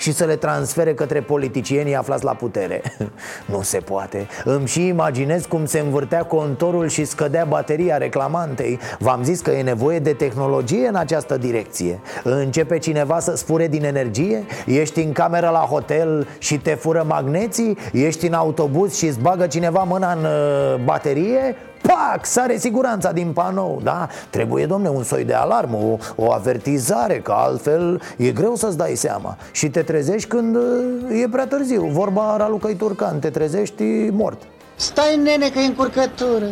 [0.00, 2.82] și să le transfere către politicienii aflați la putere
[3.52, 9.22] Nu se poate Îmi și imaginez cum se învârtea contorul și scădea bateria reclamantei V-am
[9.22, 14.44] zis că e nevoie de tehnologie în această direcție Începe cineva să spure din energie?
[14.66, 17.78] Ești în cameră la hotel și te fură magneții?
[17.92, 21.56] Ești în autobuz și îți bagă cineva mâna în uh, baterie?
[21.82, 24.08] Pac, sare siguranța din panou, da?
[24.30, 28.94] Trebuie, domne, un soi de alarmă, o, o avertizare, că altfel e greu să-ți dai
[28.94, 34.42] seama Și te trezești când uh, e prea târziu Vorba Ralucăi Turcan, te trezești mort
[34.76, 36.46] Stai, nene, că e încurcătură.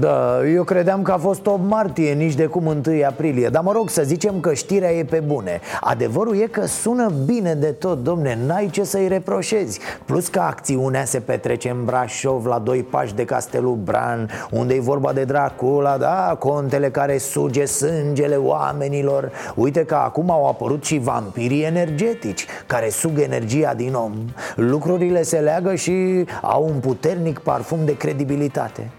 [0.00, 3.48] Da, eu credeam că a fost 8 martie, nici de cum 1 aprilie.
[3.48, 5.60] Dar mă rog să zicem că știrea e pe bune.
[5.80, 9.80] Adevărul e că sună bine de tot, domne, n-ai ce să-i reproșezi.
[10.04, 14.80] Plus că acțiunea se petrece în Brașov la doi pași de Castelul Bran Unde e
[14.80, 19.32] vorba de Dracula, da, contele care suge sângele oamenilor.
[19.54, 24.12] Uite că acum au apărut și vampirii energetici Care sug energia din om.
[24.54, 28.90] Lucrurile se leagă și au un puternic parfum de credibilitate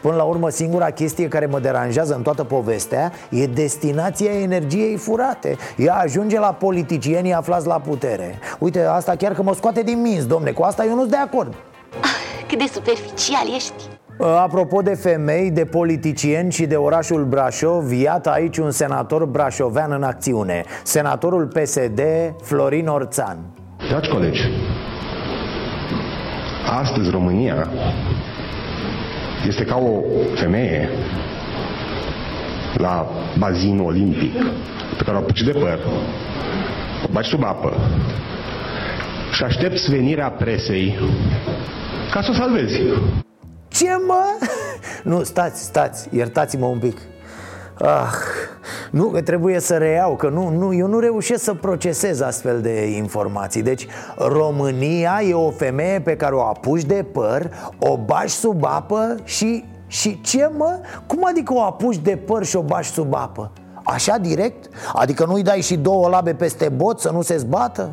[0.00, 5.56] Până la urmă, singura chestie care mă deranjează în toată povestea E destinația energiei furate.
[5.76, 8.38] Ea ajunge la politicienii aflați la putere.
[8.58, 11.16] Uite, asta chiar că mă scoate din minți, domne Cu asta eu nu sunt de
[11.16, 11.54] acord.
[12.48, 13.72] Cât de superficial ești.
[14.20, 20.02] Apropo de femei, de politicieni și de orașul Brașov Iată aici un senator brașovean în
[20.02, 20.64] acțiune.
[20.82, 22.00] Senatorul PSD,
[22.42, 23.38] Florin Orțan.
[23.88, 24.40] Dragi colegi,
[26.80, 27.68] astăzi România
[29.46, 30.02] este ca o
[30.34, 30.88] femeie
[32.74, 34.32] la bazinul olimpic
[34.96, 35.78] pe care o apuci de păr,
[37.04, 37.76] o bagi sub apă
[39.32, 40.98] și aștepți venirea presei
[42.10, 42.80] ca să o salvezi.
[43.68, 44.24] Ce mă?
[45.02, 46.96] Nu, stați, stați, iertați-mă un pic
[47.84, 48.12] Ah,
[48.90, 52.86] nu, că trebuie să reiau, că nu, nu, eu nu reușesc să procesez astfel de
[52.86, 58.64] informații Deci România e o femeie pe care o apuci de păr, o bagi sub
[58.64, 59.64] apă și...
[59.86, 60.78] Și ce mă?
[61.06, 63.52] Cum adică o apuci de păr și o bagi sub apă?
[63.84, 64.68] Așa direct?
[64.92, 67.90] Adică nu-i dai și două labe peste bot să nu se zbată?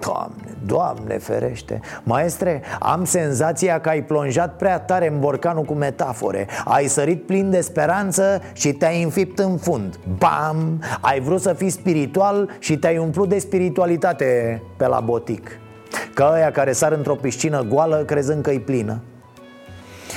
[0.00, 1.80] Doamne, Doamne ferește.
[2.02, 6.46] Maestre, am senzația că ai plonjat prea tare în borcanul cu metafore.
[6.64, 9.98] Ai sărit plin de speranță și te-ai înfipt în fund.
[10.18, 10.82] Bam!
[11.00, 15.50] Ai vrut să fii spiritual și te-ai umplut de spiritualitate pe la botic.
[16.14, 19.00] Ca ăia care sar într-o piscină goală crezând că-i plină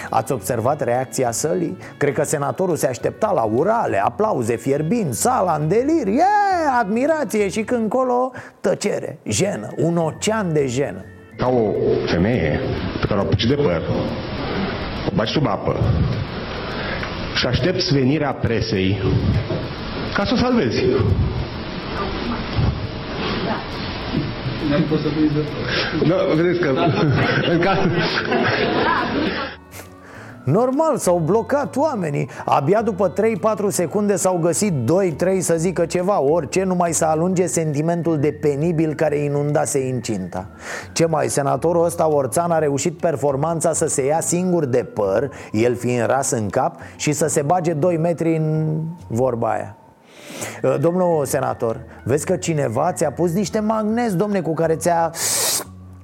[0.09, 1.77] Ați observat reacția sălii?
[1.97, 7.61] Cred că senatorul se aștepta la urale, aplauze fierbinți, sala în delir yeah, Admirație și
[7.61, 11.05] când colo tăcere, jenă, un ocean de jenă
[11.37, 11.71] Ca o
[12.05, 12.59] femeie
[13.01, 13.81] pe care o apuci de păr,
[15.11, 15.75] o bagi sub apă
[17.35, 19.01] și aștepți venirea presei
[20.13, 20.83] ca să o salvezi.
[26.03, 26.69] Nu, vedeți că
[27.51, 27.77] în caz...
[30.43, 32.29] Normal, s-au blocat oamenii.
[32.45, 36.21] Abia după 3-4 secunde s-au găsit 2-3 să zică ceva.
[36.21, 40.45] Orice, numai să alunge sentimentul de penibil care inundase incinta.
[40.93, 45.75] Ce mai, senatorul ăsta Orțan a reușit performanța să se ia singur de păr El
[45.75, 49.77] fiind ras în cap Și să se bage 2 metri în vorba aia.
[50.79, 55.11] Domnul senator, vezi că cineva ți-a pus niște magnezi, domne, cu care ți-a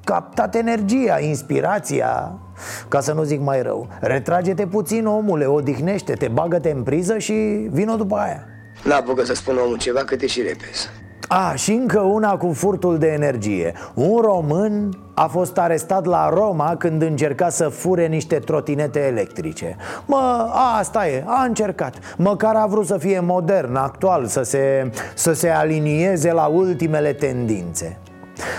[0.04, 2.40] captat energia, inspirația.
[2.88, 7.34] Ca să nu zic mai rău Retrage-te puțin, omule, odihnește-te, bagă-te în priză și
[7.72, 8.44] vină după aia.
[8.84, 10.90] N-apucă să spună omul ceva cât e și repezi.
[11.28, 13.74] A, și încă una cu furtul de energie.
[13.94, 19.76] Un român a fost arestat la Roma când încerca să fure niște trotinete electrice.
[20.06, 21.96] Mă, asta e, a încercat.
[22.18, 28.00] Măcar a vrut să fie modern, actual, să se, să se alinieze la ultimele tendințe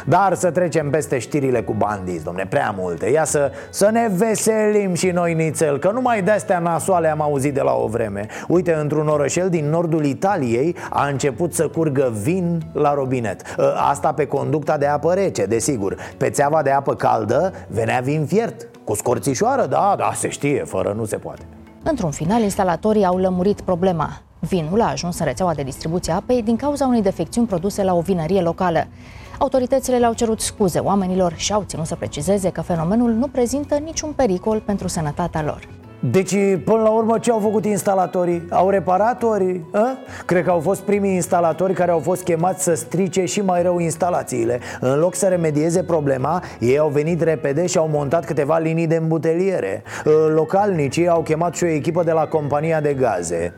[0.04, 3.10] dar să trecem peste știrile cu bandiți, domne, prea multe.
[3.10, 7.60] Ia să, să ne veselim și noi nițel Că numai de-astea nasoale am auzit de
[7.60, 8.26] la o vreme.
[8.48, 13.42] Uite, într-un orășel din nordul Italiei A început să curgă vin la robinet.
[13.58, 15.96] Ă, Asta pe conducta de apă rece, desigur.
[16.16, 20.92] Pe țeava de apă caldă venea vin fiert Cu scorțișoară, da, da, se știe, fără
[20.96, 21.42] nu se poate.
[21.82, 24.10] Într-un final, instalatorii au lămurit problema.
[24.40, 27.94] Vinul a ajuns în rețeaua de distribuție a apei din cauza unei defecțiuni produse la
[27.94, 28.86] o vinărie locală.
[29.42, 34.12] Autoritățile le-au cerut scuze oamenilor și au ținut să precizeze că fenomenul nu prezintă niciun
[34.12, 35.68] pericol pentru sănătatea lor.
[36.00, 38.46] Deci, până la urmă, ce au făcut instalatorii?
[38.50, 39.60] Au reparat ori?
[39.72, 39.98] A?
[40.26, 43.78] Cred că au fost primii instalatori care au fost chemați să strice și mai rău
[43.78, 48.86] instalațiile În loc să remedieze problema, ei au venit repede și au montat câteva linii
[48.86, 49.82] de îmbuteliere
[50.34, 53.54] Localnicii au chemat și o echipă de la compania de gaze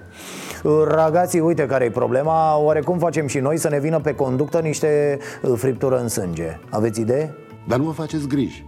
[0.89, 5.19] Ragații, uite care e problema Oarecum facem și noi să ne vină pe conductă niște
[5.43, 7.35] uh, friptură în sânge Aveți idee?
[7.69, 8.67] Dar nu vă faceți griji.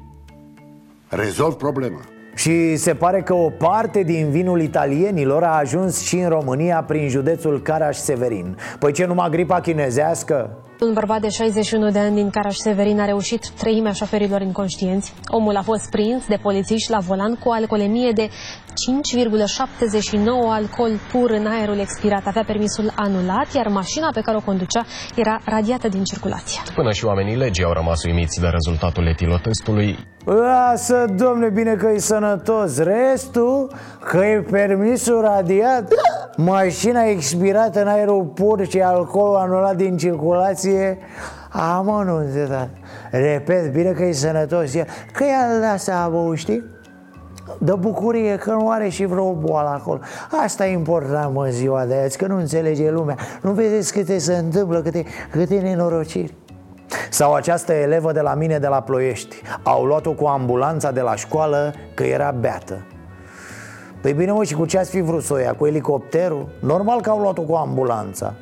[1.08, 2.00] Rezolv problema.
[2.34, 7.08] Și se pare că o parte din vinul italienilor a ajuns și în România prin
[7.08, 10.63] județul Caraș-Severin Păi ce numai gripa chinezească?
[10.80, 15.14] Un bărbat de 61 de ani din Caraș-Severin a reușit treimea șoferilor inconștienți.
[15.26, 18.32] Omul a fost prins de polițiști la volan cu o alcoolemie de 5,79
[20.48, 22.26] alcool pur în aerul expirat.
[22.26, 26.60] Avea permisul anulat, iar mașina pe care o conducea era radiată din circulație.
[26.74, 29.98] Până și oamenii legii au rămas uimiți de rezultatul etilotestului.
[30.24, 32.78] Lasă, domne, bine că e sănătos.
[32.78, 33.72] Restul,
[34.10, 35.92] că e permisul radiat
[36.36, 40.98] Mașina expirată în aerul pur și alcool anulat din circulație.
[41.50, 42.68] Am nu dat.
[43.10, 44.72] Repet, bine că e sănătos.
[45.12, 46.64] Că e al asta, bă, știi?
[47.58, 50.00] De bucurie că nu are și vreo boală acolo.
[50.44, 53.16] Asta e important, mă, ziua de azi Că nu înțelege lumea.
[53.42, 56.34] Nu vedeți câte se întâmplă, câte, câte nenorociri
[57.10, 61.16] sau această elevă de la mine de la Ploiești Au luat-o cu ambulanța de la
[61.16, 62.86] școală că era beată
[64.00, 65.54] Păi bine mă, și cu ce ați fi vrut să o ia?
[65.54, 66.48] Cu elicopterul?
[66.60, 68.34] Normal că au luat-o cu ambulanța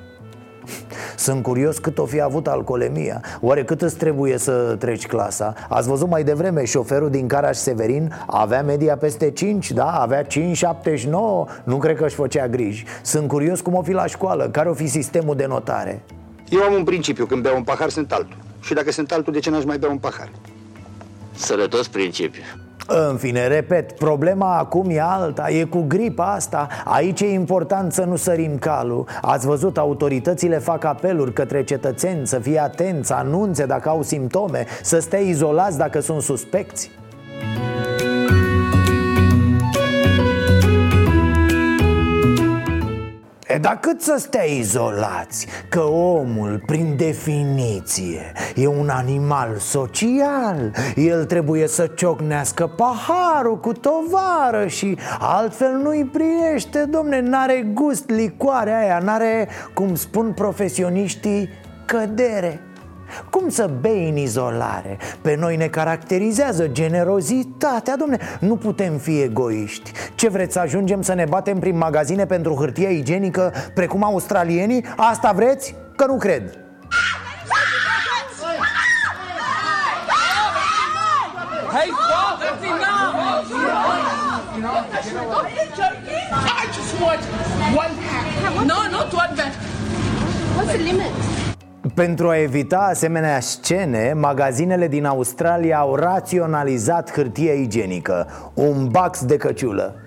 [1.16, 5.54] sunt curios cât o fi avut alcoolemia Oare cât îți trebuie să treci clasa?
[5.68, 9.90] Ați văzut mai devreme, șoferul din Caraș Severin avea media peste 5, da?
[9.90, 10.30] Avea 5,79
[11.64, 14.74] Nu cred că își făcea griji Sunt curios cum o fi la școală Care o
[14.74, 16.02] fi sistemul de notare?
[16.52, 18.36] Eu am un principiu, când beau un pahar sunt altul.
[18.60, 20.30] Și dacă sunt altul, de ce n-aș mai bea un pahar?
[21.34, 22.42] Sănătos principiu.
[22.86, 26.68] În fine, repet, problema acum e alta, e cu gripa asta.
[26.84, 29.06] Aici e important să nu sărim calul.
[29.20, 34.66] Ați văzut, autoritățile fac apeluri către cetățeni să fie atenți, să anunțe dacă au simptome
[34.82, 36.90] Să stea izolați dacă sunt suspecți
[43.52, 45.46] E, dar cât să stea izolați?
[45.68, 54.66] Că omul, prin definiție, e un animal social El trebuie să ciocnească paharul cu tovară
[54.66, 61.48] și altfel nu-i priește, domne N-are gust licoarea aia, n-are, cum spun profesioniștii,
[61.86, 62.60] cădere
[63.30, 64.98] cum să bei în izolare?
[65.20, 71.14] Pe noi ne caracterizează generozitatea, domne Nu putem fi egoiști Ce vreți să ajungem să
[71.14, 74.84] ne batem prin magazine pentru hârtie igienică Precum australienii?
[74.96, 75.74] Asta vreți?
[75.96, 76.58] Că nu cred
[81.72, 82.40] Hey, stop!
[82.40, 83.02] That's enough!
[84.64, 87.20] I just want
[87.74, 88.66] one pack.
[88.66, 89.54] No, not one pack.
[90.56, 91.41] What's the limit?
[92.02, 98.26] Pentru a evita asemenea scene, magazinele din Australia au raționalizat hârtie igienică.
[98.54, 100.01] Un bax de căciulă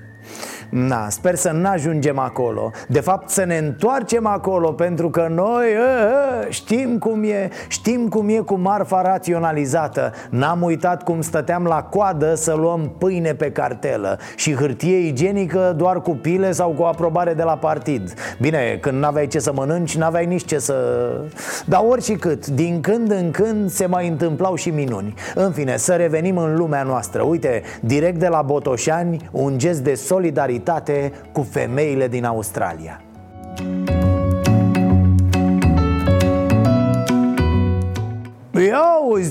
[0.70, 2.72] Na, sper să nu ajungem acolo.
[2.88, 6.08] De fapt să ne întoarcem acolo Pentru că noi ă,
[6.44, 10.12] ă, știm cum e Știm cum e cu marfa raționalizată.
[10.30, 14.20] N-am uitat cum stăteam la coadă Să luăm pâine pe cartelă.
[14.36, 18.14] Și hârtie igienică doar cu pile Sau cu aprobare de la partid.
[18.40, 20.76] Bine, când n-aveai ce să mănânci N-aveai nici ce să...
[21.66, 25.14] Dar oricât, din când în când Se mai întâmplau și minuni.
[25.36, 27.22] În fine, să revenim în lumea noastră.
[27.22, 33.00] Uite, direct de la Botoșani Un gest de solidaritate solidaritate cu femeile din Australia.
[38.68, 38.84] Ia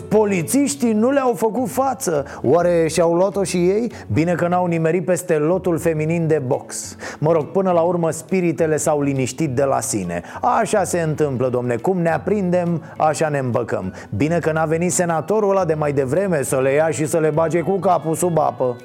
[0.09, 2.25] polițiștii nu le-au făcut față.
[2.43, 3.93] Oare și-au luat-o și ei?
[4.13, 6.97] Bine că n-au nimerit peste lotul feminin de box.
[7.19, 10.23] Mă rog, până la urmă spiritele s-au liniștit de la sine.
[10.59, 15.51] Așa se întâmplă, domne, cum ne aprindem, așa ne îmbăcăm Bine că n-a venit senatorul
[15.51, 18.77] ăla de mai devreme să le ia și să le bage cu capul sub apă.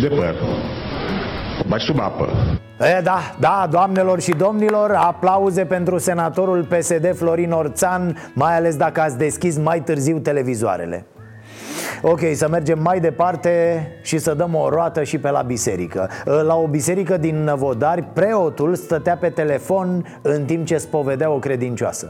[0.00, 0.34] De păr
[1.66, 2.28] Bagi sub apă
[2.80, 9.00] E, da, da, doamnelor și domnilor, aplauze pentru senatorul PSD Florin Orțan Mai ales dacă
[9.00, 11.06] ați deschis mai târziu televizoarele
[12.02, 16.54] Ok, să mergem mai departe și să dăm o roată și pe la biserică La
[16.54, 22.08] o biserică din Năvodari, preotul stătea pe telefon în timp ce spovedea o credincioasă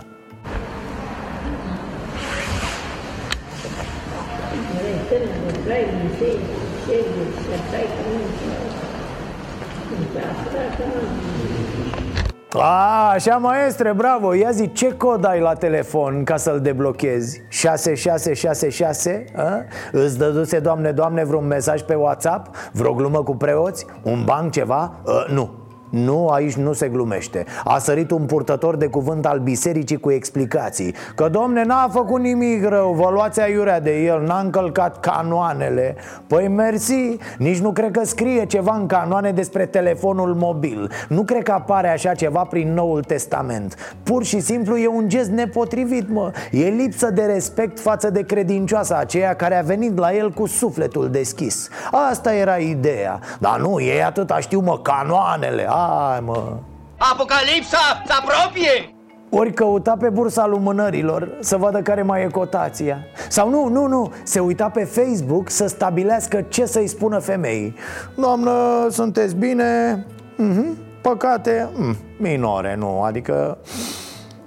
[12.53, 17.43] A, așa maestre, bravo, ia zi, ce cod ai la telefon ca să-l deblochezi?
[17.49, 19.25] 6666?
[19.37, 19.65] A?
[19.93, 22.57] Îți dăduse, doamne, doamne, vreun mesaj pe WhatsApp?
[22.73, 23.87] Vreo glumă cu preoți?
[24.03, 24.93] Un banc, ceva?
[25.07, 27.45] A, nu Nu, aici nu se glumește.
[27.65, 30.95] A sărit un purtător de cuvânt al bisericii cu explicații.
[31.15, 35.97] Că domne n-a făcut nimic rău, vă luați aiurea de el, n-a încălcat canoanele.
[36.27, 40.91] Păi mersi, nici nu cred că scrie ceva în canoane despre telefonul mobil.
[41.09, 43.97] Nu cred că apare așa ceva prin Noul Testament.
[44.03, 46.31] Pur și simplu e un gest nepotrivit, mă.
[46.51, 51.11] E lipsă de respect față de credincioasa aceea care a venit la el cu sufletul
[51.11, 51.69] deschis.
[52.11, 53.21] Asta era ideea.
[53.39, 56.57] Dar nu, ei atâta știu, mă, canoanele Hai, mă
[56.97, 58.95] Apocalipsa se apropie!
[59.31, 62.99] ori căuta pe bursa lumânărilor să vadă care mai e cotația
[63.29, 67.75] Sau nu, nu, nu, se uita pe Facebook să stabilească ce să-i spună femeii
[68.17, 70.07] Doamnă, sunteți bine?
[70.37, 70.77] Mhm.
[71.03, 71.69] Păcate?
[71.75, 73.59] Mm, minore, nu, adică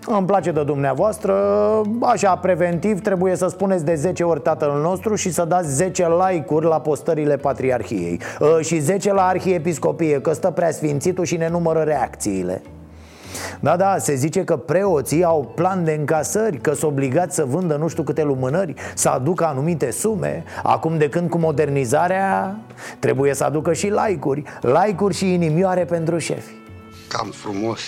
[0.08, 1.34] îmi place de dumneavoastră.
[2.02, 6.66] Așa, preventiv, trebuie să spuneți de 10 ori tatăl nostru Și să dați 10 like-uri
[6.66, 8.20] la postările Patriarhiei.
[8.40, 12.62] Uh, Și 10 la Arhiepiscopie Că stă prea sfințitul și ne numără reacțiile.
[13.60, 17.76] Da, da, se zice că preoții au plan de încasări Că sunt obligați să vândă
[17.76, 20.44] nu știu câte lumânări Să aducă anumite sume.
[20.64, 22.56] Acum de când cu modernizarea
[23.00, 24.44] Trebuie să aducă și like-uri.
[24.62, 26.52] Like-uri și inimioare pentru șefi.
[27.08, 27.80] Cam frumos.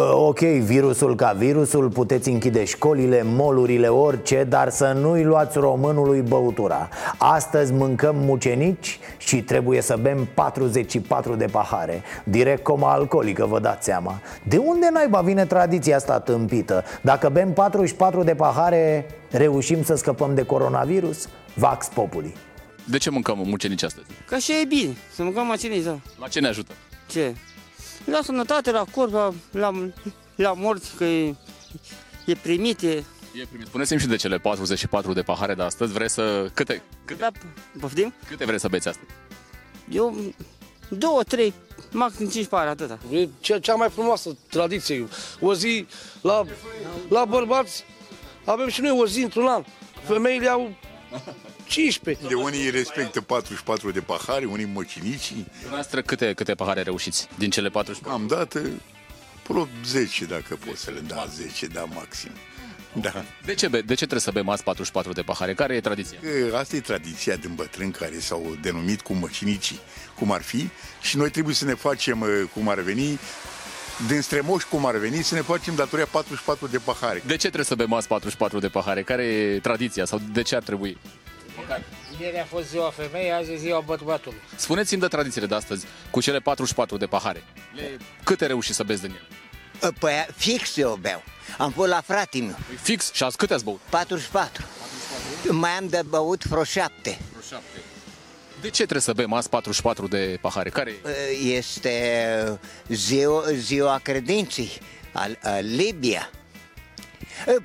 [0.00, 6.88] Ok, virusul ca virusul, puteți închide școlile, molurile, orice Dar să nu-i luați românului băutura
[7.18, 13.84] Astăzi mâncăm mucenici și trebuie să bem 44 de pahare Direct coma alcoolică, vă dați
[13.84, 16.84] seama De unde naiba vine tradiția asta tâmpită?
[17.02, 21.28] Dacă bem 44 de pahare, reușim să scăpăm de coronavirus?
[21.54, 22.34] Vax populi
[22.84, 24.06] De ce mâncăm mucenici astăzi?
[24.26, 25.98] Că așa e bine, să mâncăm macinii, da.
[26.20, 26.72] La ce ne ajută?
[27.06, 27.34] Ce?
[28.04, 29.72] La sănătate, la corp, la, la,
[30.36, 31.34] la morți, că e,
[32.26, 32.88] e primit, e...
[33.34, 33.66] E primit.
[33.66, 35.92] Spuneți-mi și de cele 44 de pahare de astăzi.
[35.92, 36.50] Vreți să...
[36.54, 37.30] Câte, câte, Da,
[37.80, 38.14] poftim?
[38.28, 39.10] câte vreți să beți astăzi?
[39.90, 40.16] Eu,
[40.88, 41.54] două, trei,
[41.92, 42.98] maxim cinci pare, atâta.
[43.10, 45.08] E cea, cea mai frumoasă tradiție.
[45.40, 45.86] O zi
[46.20, 46.44] la,
[47.08, 47.84] la bărbați,
[48.44, 49.64] avem și noi o zi într-un an.
[50.06, 50.74] Femeile au
[51.72, 52.26] 15.
[52.28, 55.46] De unii respectă 44 de pahare, unii măcinicii.
[55.52, 58.20] Dumneavoastră câte, câte pahare reușiți din cele 44?
[58.22, 58.70] Am dat eh,
[59.48, 62.30] vreo 10 dacă pot să le da, 10, da, maxim.
[63.00, 63.24] Da.
[63.44, 65.54] De ce, be- de ce trebuie să bem azi 44 de pahare?
[65.54, 66.18] Care e tradiția?
[66.50, 69.80] Că Asta e tradiția din bătrâni care s-au denumit cu măcinicii,
[70.18, 70.68] cum ar fi,
[71.00, 73.18] și noi trebuie să ne facem, eh, cum ar veni,
[74.06, 77.22] din strămoși cum ar veni, să ne facem datoria 44 de pahare.
[77.26, 79.02] De ce trebuie să bem azi 44 de pahare?
[79.02, 80.98] Care e tradiția sau de ce ar trebui?
[82.20, 84.38] Ieri a fost ziua femeii, azi e ziua bărbatului.
[84.56, 87.44] Spuneți-mi de tradițiile de astăzi cu cele 44 de pahare.
[87.74, 87.96] Le...
[88.24, 89.26] Câte reuși să beți din ele?
[89.98, 91.22] Păi fix eu beau.
[91.58, 92.56] Am fost la frate meu.
[92.82, 93.12] Fix?
[93.12, 93.80] Și azi câte ați băut?
[93.90, 94.64] 44.
[95.50, 97.18] Mai am de băut vreo șapte.
[98.60, 100.68] De ce trebuie să bem azi 44 de pahare?
[100.68, 101.46] Care e?
[101.56, 104.70] Este ziua, ziua credinței,
[105.12, 106.30] al, al Libia.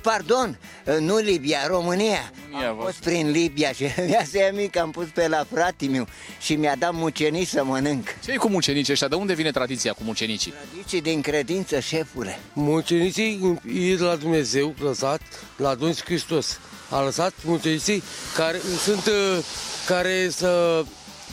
[0.01, 0.59] Pardon,
[0.99, 2.31] nu Libia, România.
[2.49, 5.85] România, am vă- fost prin Libia și mi-a zis mic, am pus pe la frate
[5.85, 6.07] meu
[6.41, 8.07] și mi-a dat mucenici să mănânc.
[8.25, 9.07] ce e cu mucenicii ăștia?
[9.07, 10.53] De unde vine tradiția cu mucenicii?
[10.71, 12.39] Tradiții din credință, șefule.
[12.53, 13.59] Mucenicii
[13.91, 15.21] e de la Dumnezeu lăsat,
[15.57, 16.59] la Domnul Iisus Hristos.
[16.89, 18.03] A lăsat mucenicii
[18.35, 19.37] care sunt, uh,
[19.85, 20.83] care să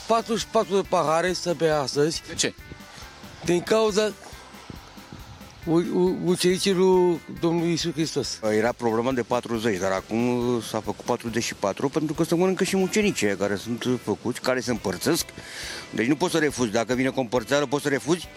[0.07, 2.21] 44 de pahare să bea astăzi.
[2.27, 2.53] De ce?
[3.45, 4.24] Din cauza u- u-
[6.25, 8.39] ucenicii lui Domnului Iisus Hristos.
[8.57, 13.27] Era problema de 40, dar acum s-a făcut 44 pentru că se mănâncă și mucenicii
[13.27, 15.25] aia care sunt făcuți, care se împărțesc.
[15.89, 16.71] Deci nu poți să refuzi.
[16.71, 18.27] Dacă vine cu o împărțeală, poți să refuzi?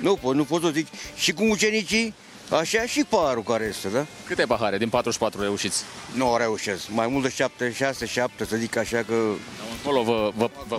[0.00, 2.14] Nu, poți, nu poți să zici și cu mucenicii,
[2.56, 4.06] așa și parul care este, da?
[4.26, 5.82] Câte pahare din 44 reușiți?
[6.14, 6.88] Nu reușesc.
[6.88, 9.14] Mai mult de 7, 6, 7, să zic așa că...
[9.80, 10.78] Acolo vă, vă, vă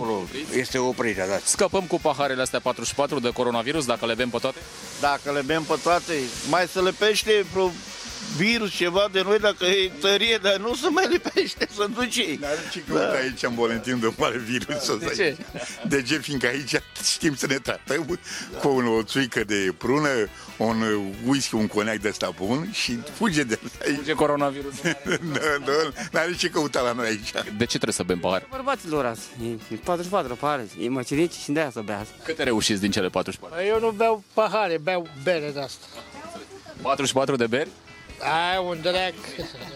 [0.56, 1.38] Este oprirea, da.
[1.44, 4.58] Scăpăm cu paharele astea 44 de coronavirus dacă le bem pe toate?
[5.00, 6.12] Dacă le bem pe toate,
[6.50, 7.70] mai se lipește vreo
[8.36, 12.36] virus ceva de noi dacă e tărie, dar nu se mai lipește, să duce.
[12.40, 14.96] Dar ce căută aici în Valentin de mare virus ăsta?
[14.96, 15.36] De ce?
[15.88, 16.18] De ce?
[16.18, 18.18] Fiindcă aici știm să ne tratăm
[18.60, 20.08] cu o țuică de prună,
[20.56, 20.82] un
[21.26, 23.96] whisky, un coniac de ăsta bun și fuge de aici.
[23.96, 24.74] Fuge coronavirus.
[25.04, 25.18] nu,
[25.66, 25.72] nu,
[26.12, 27.30] n-are ce căuta la noi aici.
[27.32, 28.46] De ce trebuie să bem pahare?
[28.50, 32.10] Bărbaților azi, e, e 44 pare, e măcinici și de aia să bea azi.
[32.24, 33.56] Câte reușiți din cele 44?
[33.58, 35.86] Păi Eu nu beau pahare, beau bere de asta.
[36.82, 37.68] 44 de beri?
[38.24, 39.14] Ai un drag,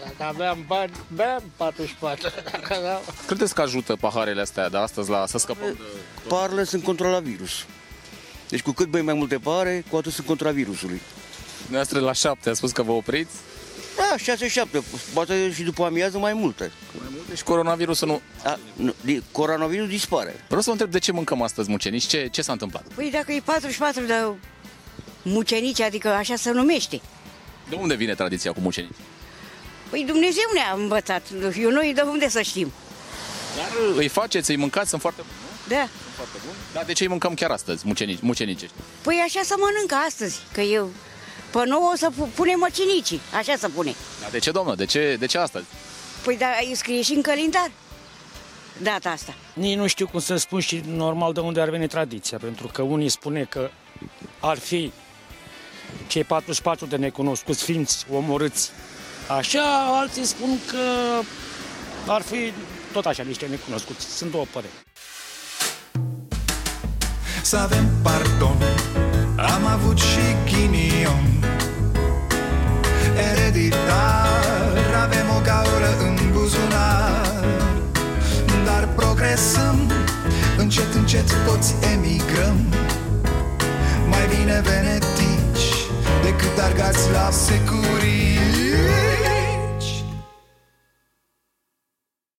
[0.03, 2.27] dacă aveam bani, beam 44.
[2.51, 5.83] Dacă nu, Credeți că ajută paharele astea de astăzi la să scăpăm de...
[6.27, 7.65] Parele sunt contra la virus.
[8.49, 11.01] Deci cu cât bei mai multe pare, cu atât sunt contra virusului.
[11.57, 13.31] Dumneavoastră la 7 a spus că vă opriți?
[13.97, 14.33] Da,
[14.77, 14.83] 6-7,
[15.13, 16.71] poate și după amiază mai multe.
[16.99, 18.21] Mai mult, deci coronavirusul nu...
[18.43, 20.43] A, nu di- coronavirus dispare.
[20.47, 22.83] Vreau să vă întreb de ce mâncăm astăzi mucenici, ce, ce s-a întâmplat?
[22.95, 24.13] Păi dacă e 44 de
[25.21, 27.01] mucenici, adică așa se numește.
[27.69, 28.95] De unde vine tradiția cu mucenici?
[29.89, 31.23] Păi Dumnezeu ne-a învățat,
[31.59, 32.71] eu noi de unde să știm.
[33.55, 35.75] Dar îi faceți, îi mâncați, sunt foarte buni, nu?
[35.75, 35.87] Da.
[36.15, 36.55] Foarte buni.
[36.73, 38.83] Dar de ce îi mâncăm chiar astăzi, mucenici, mucenici ăștia?
[39.01, 40.89] Păi așa să mănâncă astăzi, că eu
[41.51, 43.95] pe nouă o să pu- pune măcinicii, așa să pune.
[44.21, 44.75] Dar de ce, doamnă?
[44.75, 45.65] De ce, de ce astăzi?
[46.23, 47.71] Păi da, îi scrie și în calendar
[48.81, 49.33] data asta.
[49.53, 52.81] Nici nu știu cum să spun și normal de unde ar veni tradiția, pentru că
[52.81, 53.69] unii spune că
[54.39, 54.91] ar fi
[56.07, 58.71] cei 44 de necunoscuți ființi omorâți.
[59.37, 60.77] Așa, alții spun că
[62.07, 62.53] ar fi
[62.91, 64.05] tot așa niște necunoscuți.
[64.17, 64.73] Sunt două păreri.
[67.41, 68.57] Să avem pardon
[69.35, 71.43] Am avut și ghinion
[73.31, 77.43] Ereditar Avem o gaură în buzunar
[78.65, 79.91] Dar progresăm
[80.57, 82.73] Încet, încet toți emigrăm
[84.09, 85.38] Mai bine venetici
[86.29, 88.38] Decât argați la securii